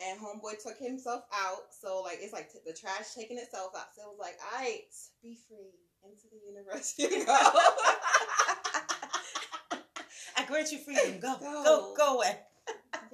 [0.00, 3.94] And homeboy took himself out, so like it's like t- the trash taking itself out.
[3.94, 4.80] So it was like, all right,
[5.22, 5.70] be free
[6.02, 6.94] into the universe.
[6.98, 7.32] You go.
[10.36, 11.20] I grant you freedom.
[11.20, 11.62] Go, Go.
[11.64, 12.36] go, go away.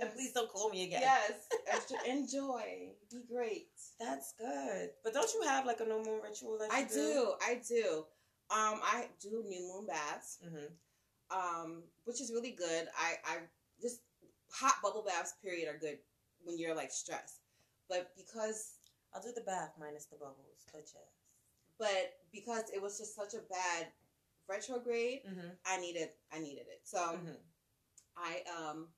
[0.01, 1.01] And please don't call me again.
[1.03, 3.69] yes, enjoy, be great.
[3.99, 4.91] That's good.
[5.05, 8.05] But don't you have like a new moon ritual that I you do, I do.
[8.51, 10.67] Um, I do new moon baths, Mm-hmm.
[11.65, 12.89] um, which is really good.
[12.99, 13.37] I, I
[13.81, 14.01] just
[14.53, 15.35] hot bubble baths.
[15.43, 15.99] Period are good
[16.45, 17.41] when you're like stressed,
[17.89, 18.75] but because
[19.15, 20.95] I'll do the bath minus the bubbles, but yes.
[21.79, 23.87] but because it was just such a bad
[24.49, 25.49] retrograde, Mm-hmm.
[25.67, 26.81] I needed I needed it.
[26.85, 27.39] So Mm-hmm.
[28.17, 28.89] I um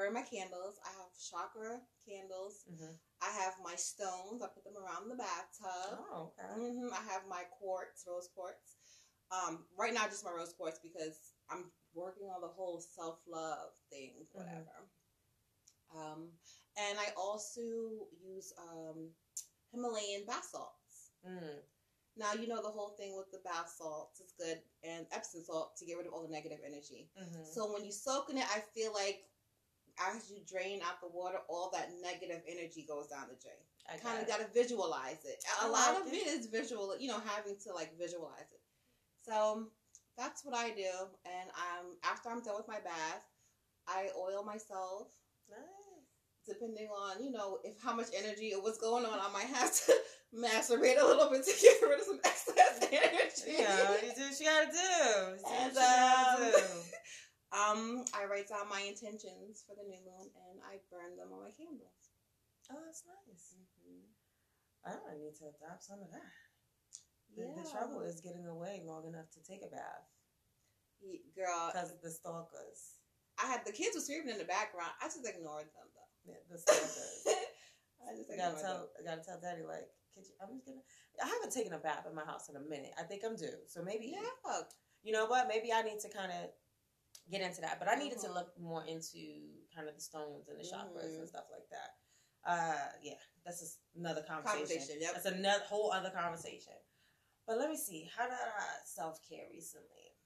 [0.00, 0.80] burn my candles.
[0.80, 1.76] I have chakra
[2.08, 2.64] candles.
[2.64, 2.96] Mm-hmm.
[3.20, 4.40] I have my stones.
[4.40, 6.00] I put them around the bathtub.
[6.08, 6.48] Oh, okay.
[6.56, 8.80] hmm I have my quartz, rose quartz.
[9.28, 13.76] Um, right now just my rose quartz because I'm working on the whole self love
[13.92, 14.88] thing, whatever.
[15.94, 16.32] Um,
[16.80, 17.60] and I also
[18.24, 19.10] use um
[19.70, 21.12] Himalayan bath salts.
[21.28, 21.60] Mm.
[22.16, 25.76] Now you know the whole thing with the bath salts is good and Epsom salt
[25.78, 27.10] to get rid of all the negative energy.
[27.14, 27.44] Mm-hmm.
[27.52, 29.22] So when you soak in it, I feel like
[30.08, 33.60] as you drain out the water, all that negative energy goes down the drain.
[33.88, 35.42] I Kind of got to visualize it.
[35.64, 36.14] A lot of it.
[36.14, 38.60] it is visual, you know, having to like visualize it.
[39.22, 39.66] So
[40.16, 40.92] that's what I do.
[41.24, 43.24] And um, after I'm done with my bath,
[43.88, 45.08] I oil myself.
[45.48, 45.58] Nice.
[46.46, 49.72] Depending on you know if how much energy it was going on, I might have
[49.86, 49.92] to
[50.34, 53.58] masturbate a little bit to get rid of some excess energy.
[53.60, 54.78] Yeah, you do what you gotta do.
[54.78, 56.56] You do And, what you gotta um, do.
[57.50, 61.42] Um, I write down my intentions for the new moon and I burn them on
[61.42, 61.98] my candles.
[62.70, 63.58] Oh, that's nice.
[64.86, 66.30] I don't need to adopt some of that.
[67.34, 67.62] The, Yeah.
[67.62, 70.06] the trouble is getting away long enough to take a bath
[71.00, 73.00] Ye- Girl, because the stalkers.
[73.38, 74.92] I had the kids were screaming in the background.
[75.00, 76.12] I just ignored them though.
[76.30, 77.24] Yeah, the stalkers.
[78.06, 78.62] I just I ignored gotta them.
[78.62, 80.84] tell, I gotta tell Daddy like, could you, I'm just gonna.
[81.22, 82.92] I haven't taken a bath in my house in a minute.
[82.98, 83.64] I think I'm due.
[83.66, 84.60] So maybe, Yeah.
[85.02, 85.48] you know what?
[85.48, 86.50] Maybe I need to kind of
[87.30, 87.78] get into that.
[87.78, 88.34] But I needed to Mhm.
[88.34, 91.20] look more into kind of the stones and the chakras Mhm.
[91.20, 91.96] and stuff like that.
[92.44, 94.66] Uh, yeah, that's just another conversation.
[94.66, 95.14] Conversation, yep.
[95.14, 96.74] That's another whole other conversation.
[97.46, 98.04] But let me see.
[98.04, 100.16] How did I self care recently?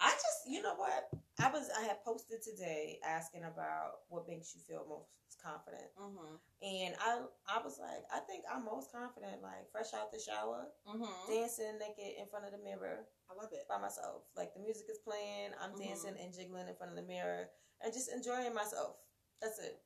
[0.00, 1.08] I just, you know what?
[1.38, 5.10] I was, I had posted today asking about what makes you feel most
[5.42, 6.34] confident, Mm-hmm.
[6.62, 10.70] and I, I was like, I think I'm most confident, like fresh out the shower,
[10.88, 11.26] Mm-hmm.
[11.26, 13.66] dancing naked in front of the mirror I love it.
[13.68, 14.22] by myself.
[14.36, 15.82] Like the music is playing, I'm Mhm.
[15.82, 17.50] dancing and jiggling in front of the mirror,
[17.82, 18.96] and just enjoying myself.
[19.40, 19.82] That's it.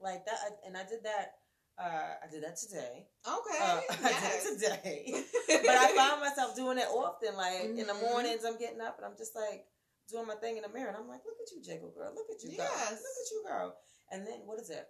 [0.00, 1.38] Like that, and I did that.
[1.78, 3.06] Uh, I did that today.
[3.22, 3.58] Okay.
[3.62, 4.42] Uh, I yes.
[4.42, 5.02] did it today.
[5.66, 7.36] but I found myself doing it often.
[7.36, 8.00] Like in the Mhm.
[8.02, 9.66] mornings, I'm getting up and I'm just like
[10.10, 12.10] doing my thing in the mirror, and I'm like, "Look at you, jiggle girl!
[12.14, 12.66] Look at you, girl!
[12.66, 12.98] Yes.
[12.98, 13.76] Look at you, girl!"
[14.10, 14.86] And then what is it?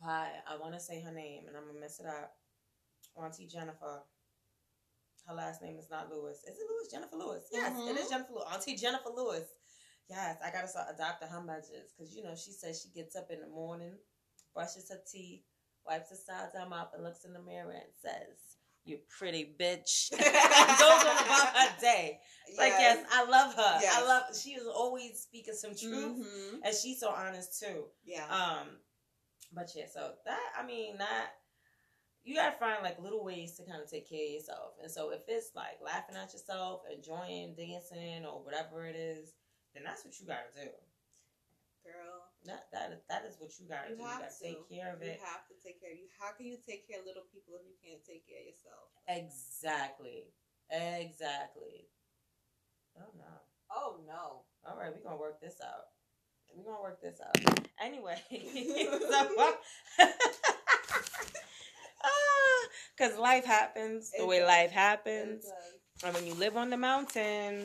[0.00, 2.36] Why I want to say her name, and I'm gonna mess it up.
[3.16, 4.02] Auntie Jennifer.
[5.26, 6.38] Her last name is not Lewis.
[6.44, 6.88] Is it Lewis?
[6.90, 7.48] Jennifer Lewis.
[7.52, 7.98] Yes, it Mhm.
[7.98, 8.48] is Jennifer Lewis.
[8.50, 9.48] Auntie Jennifer Lewis.
[10.08, 13.30] Yes, I gotta start adopting her measures because you know she says she gets up
[13.30, 13.98] in the morning,
[14.54, 15.44] brushes her teeth,
[15.84, 18.56] wipes the sides of her mouth, and looks in the mirror and says,
[18.88, 22.18] "You pretty bitch." goes on about her day.
[22.56, 23.80] Like yes, I love her.
[23.92, 24.22] I love.
[24.36, 26.60] She is always speaking some truth, Mhm.
[26.64, 27.84] and she's so honest too.
[28.04, 28.26] Yeah.
[28.28, 28.68] Um,
[29.52, 31.30] but yeah, so that I mean that
[32.24, 34.72] you gotta find like little ways to kind of take care of yourself.
[34.82, 39.32] And so if it's like laughing at yourself, enjoying dancing or whatever it is,
[39.74, 40.70] then that's what you gotta do.
[41.84, 42.17] Girl.
[42.48, 44.02] That that that is what you gotta You do.
[44.02, 44.40] You gotta to.
[44.40, 45.20] take care of You it.
[45.20, 46.08] have to take care of you.
[46.18, 48.88] How can you take care of little people if you can't take care of yourself?
[49.04, 50.32] Exactly.
[50.72, 51.92] Exactly.
[52.96, 53.34] Oh no.
[53.70, 54.42] Oh no.
[54.64, 55.92] All right, we're gonna work this out.
[56.56, 57.36] We're gonna work this out.
[57.80, 58.16] Anyway,
[62.96, 64.48] because life happens the It way does.
[64.48, 65.44] life happens,
[66.04, 67.62] and when you live on the mountain,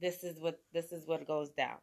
[0.00, 1.78] this is what this is what goes down.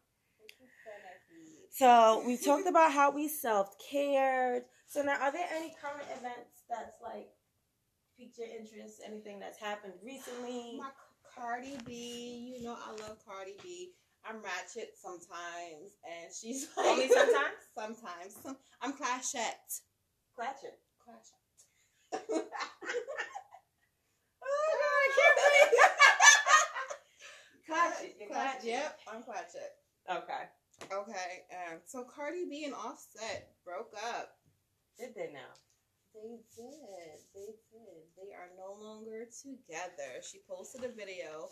[1.78, 4.64] So we talked about how we self cared.
[4.88, 7.28] So now, are there any current events that's like
[8.18, 9.00] piqued your interest?
[9.06, 10.76] Anything that's happened recently?
[10.76, 10.90] My
[11.36, 13.92] Cardi B, you know I love Cardi B.
[14.28, 17.62] I'm ratchet sometimes, and she's like Only sometimes?
[17.78, 18.58] sometimes.
[18.82, 19.80] I'm clashette.
[20.36, 20.74] Clatcher.
[21.06, 22.42] Clashette.
[24.50, 25.80] Oh God, I can't believe.
[27.66, 28.16] Clatch it.
[28.18, 30.18] You're Clash- Yep, I'm clashette.
[30.24, 30.42] Okay.
[30.84, 34.38] Okay, um, so Cardi B and Offset broke up.
[34.98, 35.52] Did they now?
[36.14, 37.18] They did.
[37.34, 38.02] They did.
[38.16, 40.22] They are no longer together.
[40.22, 41.50] She posted a video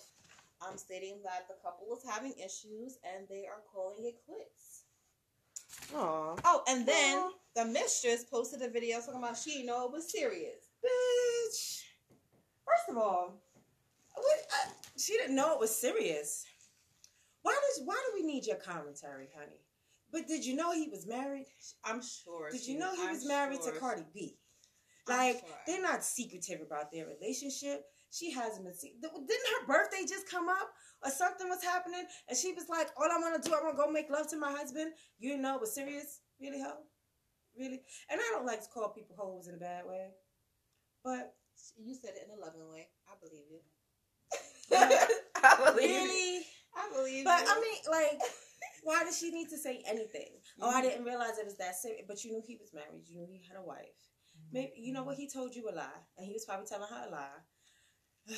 [0.62, 4.84] um, stating that the couple is having issues and they are calling it quits.
[5.94, 6.34] Aw.
[6.44, 7.30] Oh, and then Aw.
[7.54, 10.70] the mistress posted a video talking about she didn't know it was serious.
[10.82, 11.82] Bitch.
[12.64, 13.42] First of all,
[14.14, 16.46] what, I, she didn't know it was serious.
[17.46, 19.60] Why does why do we need your commentary, honey?
[20.12, 21.46] But did you know he was married?
[21.84, 22.50] I'm sure.
[22.50, 24.36] Did you know he I'm was married sure- to Cardi B?
[25.08, 25.58] I'm Like sure.
[25.66, 27.84] they're not secretive about their relationship.
[28.10, 28.74] She hasn't been.
[28.74, 30.68] Se- didn't her birthday just come up
[31.04, 32.04] or something was happening?
[32.28, 34.26] And she was like, "All I want to do, I want to go make love
[34.30, 36.82] to my husband." You know it was serious, really, hoe,
[37.56, 37.80] really.
[38.10, 40.10] And I don't like to call people hoes in a bad way,
[41.04, 41.34] but
[41.76, 42.88] You said it in a loving way.
[43.06, 43.60] I believe you.
[45.44, 46.46] I really.
[46.76, 47.46] I believe But you.
[47.48, 48.20] I mean, like,
[48.84, 50.30] why does she need to say anything?
[50.60, 50.76] Oh, Mm-hmm.
[50.76, 52.04] I didn't realize it was that serious.
[52.06, 53.08] But you knew he was married.
[53.08, 53.96] You knew he had a wife.
[54.52, 57.08] Maybe you know what he told you a lie, and he was probably telling her
[57.08, 57.40] a lie.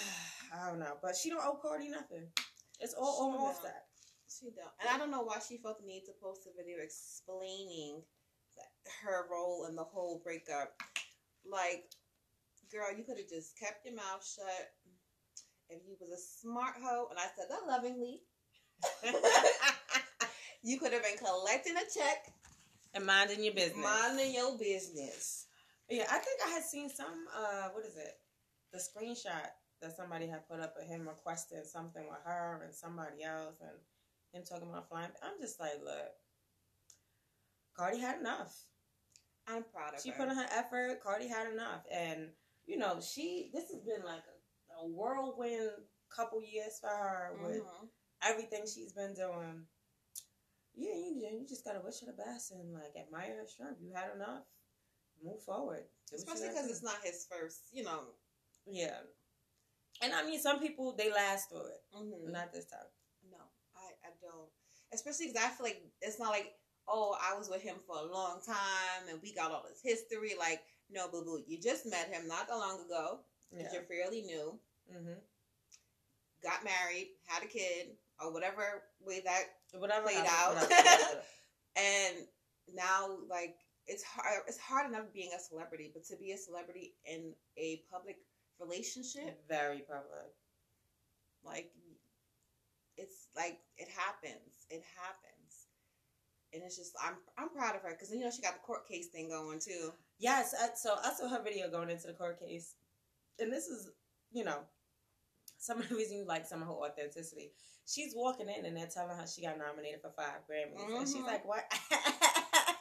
[0.55, 2.29] I don't know, but she don't owe Cardi nothing.
[2.81, 3.43] It's all on don't.
[3.51, 3.85] offset.
[4.29, 4.73] She don't.
[4.81, 8.03] And I don't know why she felt the need to post a video explaining
[9.05, 10.73] her role in the whole breakup.
[11.45, 11.91] Like,
[12.71, 14.71] girl, you could have just kept your mouth shut.
[15.71, 18.23] If you was a smart hoe, and I said that lovingly,
[20.63, 22.33] you could have been collecting a check,
[22.95, 23.85] and minding your business.
[23.85, 25.47] minding your business.
[25.89, 27.27] Yeah, I think I had seen some.
[27.37, 28.15] Uh, what is it?
[28.73, 29.49] The screenshot
[29.81, 33.71] that somebody had put up of him requesting something with her and somebody else, and
[34.33, 35.11] him talking about flying.
[35.23, 36.13] I'm just like, look,
[37.77, 38.55] Cardi had enough.
[39.47, 40.15] I'm proud of She her.
[40.15, 41.01] She put in her effort.
[41.03, 42.29] Cardi had enough, and
[42.67, 43.51] you know, she.
[43.55, 45.71] This has been like a, a whirlwind
[46.15, 47.89] couple years for her with Mhm.
[48.23, 49.67] Everything she's been doing.
[50.75, 53.81] Yeah, you, you just gotta wish her the best and like admire her strength.
[53.83, 54.45] You had enough.
[55.25, 55.83] Move forward.
[56.09, 58.15] Do Especially because it's not his first, you know.
[58.67, 58.99] Yeah.
[60.01, 61.83] And I mean, some people they last through it.
[61.97, 62.31] mhm.
[62.31, 62.87] Not this time.
[63.29, 63.39] No,
[63.75, 64.49] I, I don't.
[64.93, 66.53] Especially because I feel like it's not like,
[66.87, 70.35] oh, I was with him for a long time and we got all this history.
[70.39, 73.21] Like, no, boo boo, you just met him not that long ago.
[73.51, 73.67] Yeah.
[73.73, 74.59] You're fairly new.
[74.95, 75.19] Mm-hmm.
[76.43, 79.45] Got married, had a kid, or whatever way that.
[79.73, 80.07] Whatever.
[80.07, 80.55] Played out.
[80.55, 81.23] whatever.
[81.77, 82.27] And
[82.75, 83.55] now, like,
[83.87, 84.43] it's hard.
[84.49, 88.17] It's hard enough being a celebrity, but to be a celebrity in a public
[88.59, 89.39] relationship.
[89.49, 90.35] Very prevalent.
[91.45, 91.71] Like
[92.97, 94.67] it's like it happens.
[94.71, 95.69] It happens.
[96.53, 98.89] And it's just I'm I'm proud of her because you know she got the court
[98.89, 99.93] case thing going too.
[100.19, 102.75] Yes, I, so I saw her video going into the court case,
[103.39, 103.91] and this is,
[104.33, 104.59] you know,
[105.59, 107.53] some of the reason you like some of her authenticity.
[107.87, 111.17] She's walking in and they're telling her she got nominated for five Grammys, and she's
[111.17, 111.27] Mhm.
[111.27, 111.65] like, "What?"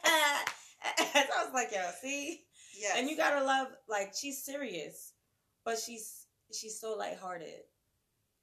[0.02, 2.44] I was like, "Yo, see."
[2.78, 2.94] Yes.
[2.96, 5.12] And you gotta love, like, she's serious,
[5.64, 7.64] but she's she's so lighthearted,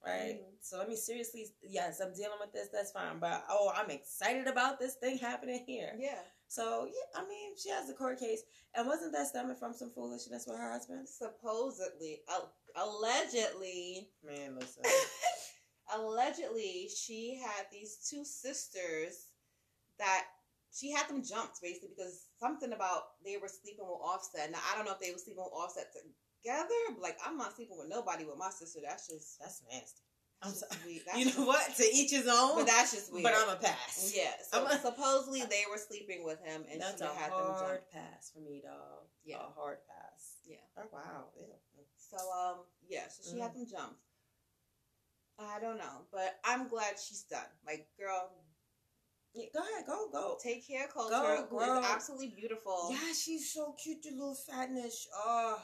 [0.04, 0.40] right?
[0.40, 0.56] Mhm.
[0.60, 2.68] So let me seriously, yes, I'm dealing with this.
[2.72, 5.94] That's fine, but oh, I'm excited about this thing happening here.
[5.98, 6.22] Yeah.
[6.48, 8.42] So yeah, I mean, she has a court case,
[8.74, 11.08] and wasn't that stemming from some foolishness with her husband?
[11.08, 12.46] Supposedly, uh,
[12.76, 14.82] allegedly, Man, listen.
[15.94, 19.26] allegedly, she had these two sisters
[19.98, 20.24] that
[20.72, 24.50] she had them jumped basically because something about they were sleeping with Offset.
[24.50, 27.56] Now I don't know if they were sleeping with Offset together, but like I'm not
[27.56, 28.80] sleeping with nobody with my sister.
[28.84, 30.02] That's just That's nasty.
[30.42, 31.00] I'm sorry.
[31.16, 31.64] You know what?
[31.76, 32.56] To each his own.
[32.60, 33.24] But that's just weird.
[33.24, 34.12] But I'm a pass.
[34.14, 34.36] yeah.
[34.52, 37.80] So a- supposedly they were sleeping with him, and That's she a had them hard
[37.88, 37.92] jumped.
[37.92, 39.08] pass for me, dog.
[39.24, 39.36] Yeah.
[39.40, 40.36] a hard pass.
[40.44, 40.60] Yeah.
[40.76, 41.32] Oh wow.
[41.40, 41.46] Ew.
[42.10, 42.56] So um
[42.88, 44.00] yeah, so she had them jumped.
[45.38, 47.44] I don't know, but I'm glad she's done.
[47.66, 48.30] Like, girl,
[49.34, 49.84] Yeah, go ahead.
[49.86, 50.38] Go go.
[50.42, 51.84] take care, Kulture, Go, who is girl.
[51.84, 52.88] absolutely beautiful.
[52.90, 54.02] Yeah, she's so cute.
[54.02, 55.06] The little fatness.
[55.14, 55.60] Oh,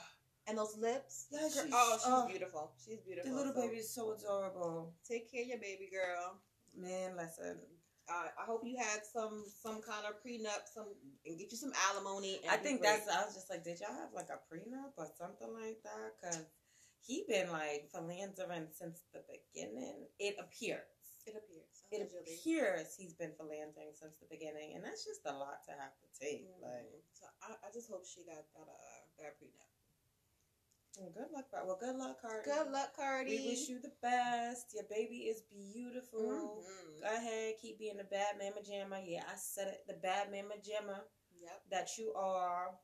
[0.46, 1.28] And those lips.
[1.30, 2.26] Yeah, she's- oh, she's oh.
[2.28, 2.72] beautiful.
[2.84, 3.30] She's beautiful.
[3.30, 4.92] the little So baby is so adorable.
[5.08, 6.36] Take care of your baby girl.
[6.76, 7.56] Man, listen.
[8.10, 10.90] Uh, I hope you had some some kind of prenup, some
[11.24, 12.40] and get you some alimony.
[12.42, 13.02] And I think great.
[13.02, 13.08] that's.
[13.08, 16.18] I was just like, did y'all have like a prenup or something like that?
[16.18, 16.42] Because
[17.06, 20.06] he been like philandering since the beginning.
[20.18, 20.86] It appears.
[21.26, 21.74] it appears.
[21.94, 22.34] It allegedly.
[22.42, 26.08] appears he's been philandering since the beginning, and that's just a lot to have to
[26.18, 26.46] take.
[26.46, 26.62] Mhm.
[26.62, 28.78] Like, so I, I just hope she got got a
[29.18, 29.70] got a prenup.
[30.98, 32.50] Well, good luck, well, good luck, Cardi.
[32.50, 33.38] Good luck, Cardi.
[33.38, 34.74] We wish you the best.
[34.74, 36.20] Your baby is beautiful.
[36.64, 37.00] Mhm.
[37.00, 39.02] Go ahead, keep being the bad mama jamma.
[39.04, 41.00] Yeah, I said it, the bad mama jamma
[41.40, 41.62] Yep.
[41.70, 42.78] that you are,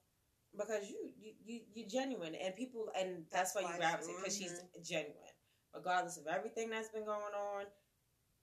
[0.56, 4.36] because you you you you're genuine, and people, and that's, That's why you gravitate because
[4.36, 4.82] she's mhm.
[4.84, 5.34] genuine,
[5.74, 7.66] regardless of everything that's been going on.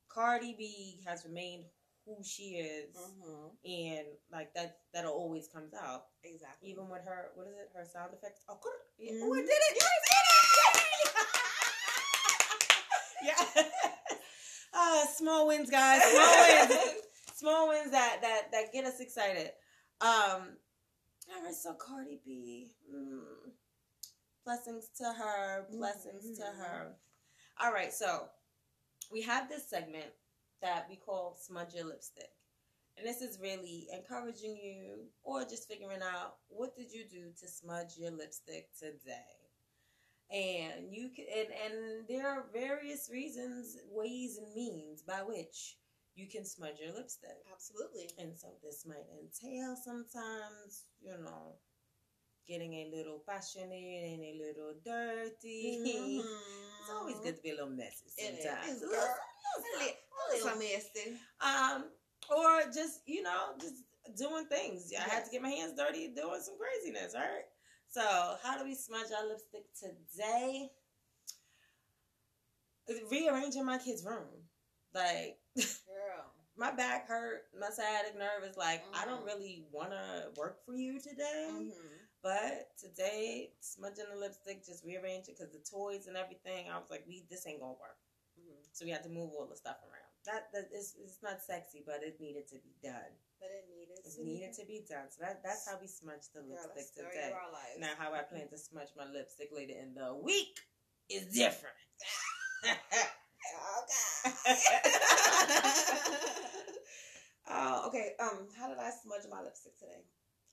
[0.10, 1.66] Cardi B has remained
[2.06, 3.48] who she is, Mm-hmm.
[3.66, 6.70] and like that that always comes out, Exactly.
[6.70, 7.32] even with her.
[7.36, 7.70] What is it?
[7.76, 8.42] Her sound effects.
[8.50, 8.60] Oh.
[9.02, 9.20] Mhm.
[9.24, 9.76] Oh, I did it!
[9.76, 10.26] You did
[13.26, 13.56] it!
[13.58, 13.64] yeah.
[14.74, 16.02] Ah, small wins, guys.
[16.04, 16.36] Small
[16.68, 16.94] wins.
[17.34, 19.52] small wins that that that get us excited.
[20.02, 20.58] Um,
[21.34, 23.52] all right, so Cardi B, mm,
[24.46, 26.58] blessings to her, blessings to Mhm.
[26.58, 26.96] her.
[27.62, 28.30] All right, so
[29.12, 30.12] we have this segment
[30.62, 32.30] that we call smudge your lipstick,
[32.98, 37.48] and this is really encouraging you or just figuring out what did you do to
[37.48, 39.36] smudge your lipstick today.
[40.32, 45.78] And you can, and, and there are various reasons, ways, and means by which
[46.16, 47.38] you can smudge your lipstick.
[47.54, 48.10] Absolutely.
[48.18, 51.56] And so this might entail sometimes, you know,
[52.48, 56.24] getting a little passionate and a little dirty.
[56.86, 57.26] It's always mm-hmm.
[57.26, 58.78] good to be a little messy sometimes.
[58.78, 59.16] is, A girl.
[60.34, 61.18] Little- A little, a little messy.
[61.42, 61.92] um,
[62.30, 63.84] or just you know, just
[64.18, 64.92] doing things.
[64.98, 67.44] I had to get my hands dirty doing some craziness, right?
[67.88, 70.70] So, how do we smudge our lipstick today?
[73.10, 74.28] Rearranging my kid's room,
[74.94, 76.26] like Girl.
[76.58, 79.26] my back hurt, my sciatic nerve is like, I don't Mhm.
[79.26, 81.50] really want to work for you today.
[81.52, 81.96] Mm-hmm.
[82.22, 86.70] But today, smudging the lipstick, just rearrange it because the toys and everything.
[86.70, 87.98] I was like, we this ain't gonna work.
[88.40, 88.62] Mm-hmm.
[88.72, 90.05] So we had to move all the stuff around.
[90.26, 93.14] That that is it's not sexy, but it needed to be done.
[93.40, 95.12] But it needed It to needed to be done.
[95.12, 97.28] So that that's how we smudged the Girl, lipstick story today.
[97.30, 97.78] of our lives.
[97.80, 100.58] Now, how I plan to smudge my lipstick later in the week
[101.10, 101.76] is different.
[107.48, 108.14] Oh, okay.
[108.20, 110.04] Um, how did I smudge my lipstick today?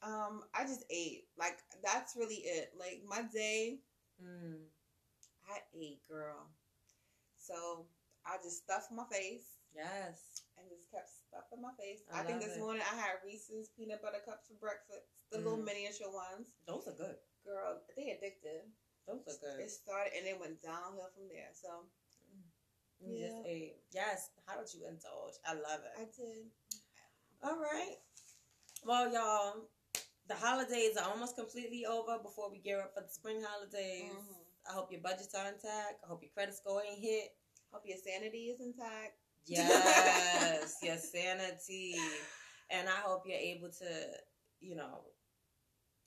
[0.03, 1.25] Um, I just ate.
[1.39, 2.73] Like that's really it.
[2.79, 3.79] Like my day,
[4.23, 4.61] Mm.
[5.49, 6.47] I ate, girl.
[7.39, 7.87] So
[8.27, 10.43] I just stuffed my face Yes.
[10.59, 12.05] and just kept stuffing my face.
[12.12, 12.61] I I, think this it.
[12.61, 15.09] morning I had Reese's peanut butter cups for breakfast.
[15.33, 15.64] The little Mm.
[15.64, 16.47] miniature ones.
[16.66, 17.16] Those are good.
[17.45, 18.68] Girl, they addicted.
[19.07, 19.61] Those are good.
[19.64, 21.51] It started and it went downhill from there.
[21.53, 21.89] So
[23.01, 23.29] You Yeah.
[23.35, 23.83] just ate.
[23.91, 24.31] Yes.
[24.47, 25.35] How did you indulge?
[25.45, 25.93] I love it.
[25.99, 26.51] I did.
[27.43, 27.99] All right.
[28.85, 29.68] Well, y'all,
[30.29, 34.12] the holidays are almost completely over before we gear up for the spring holidays.
[34.12, 34.45] Mhm.
[34.68, 36.05] I hope your budgets are intact.
[36.05, 37.37] I hope your credit score ain't hit.
[37.73, 39.18] Hope your sanity is intact.
[39.47, 41.97] Yes, your sanity.
[42.70, 44.07] And I hope you're able to,
[44.61, 45.05] you know,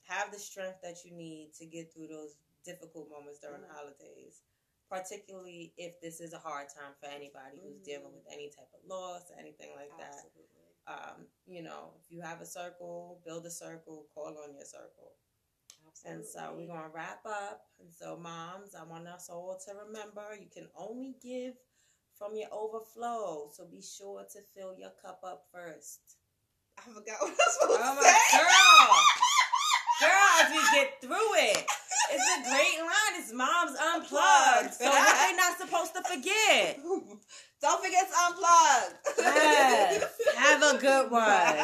[0.08, 3.74] have the strength that you need to get through those difficult moments during the Mhm.
[3.76, 4.42] holidays,
[4.88, 8.84] particularly if this is a hard time for anybody who's dealing with any type of
[8.84, 10.24] loss anything like that.
[10.86, 15.16] Um, you know, if you have a circle, build a circle, call on your circle.
[16.04, 17.68] And so we're gonna wrap up.
[17.80, 21.54] And so, moms, I want us all to remember you can only give
[22.18, 23.50] from your overflow.
[23.52, 26.00] So be sure to fill your cup up first.
[26.78, 28.38] I forgot what I was supposed Oh to say.
[28.38, 28.88] girl,
[30.00, 31.64] girl, as we get through it,
[32.12, 33.14] it's a great line.
[33.20, 34.74] It's moms unplugged.
[34.74, 36.78] So what they not supposed to forget?
[37.62, 38.92] Don't forget to unplug.
[39.18, 40.04] Yes.
[40.36, 41.56] Have a good one.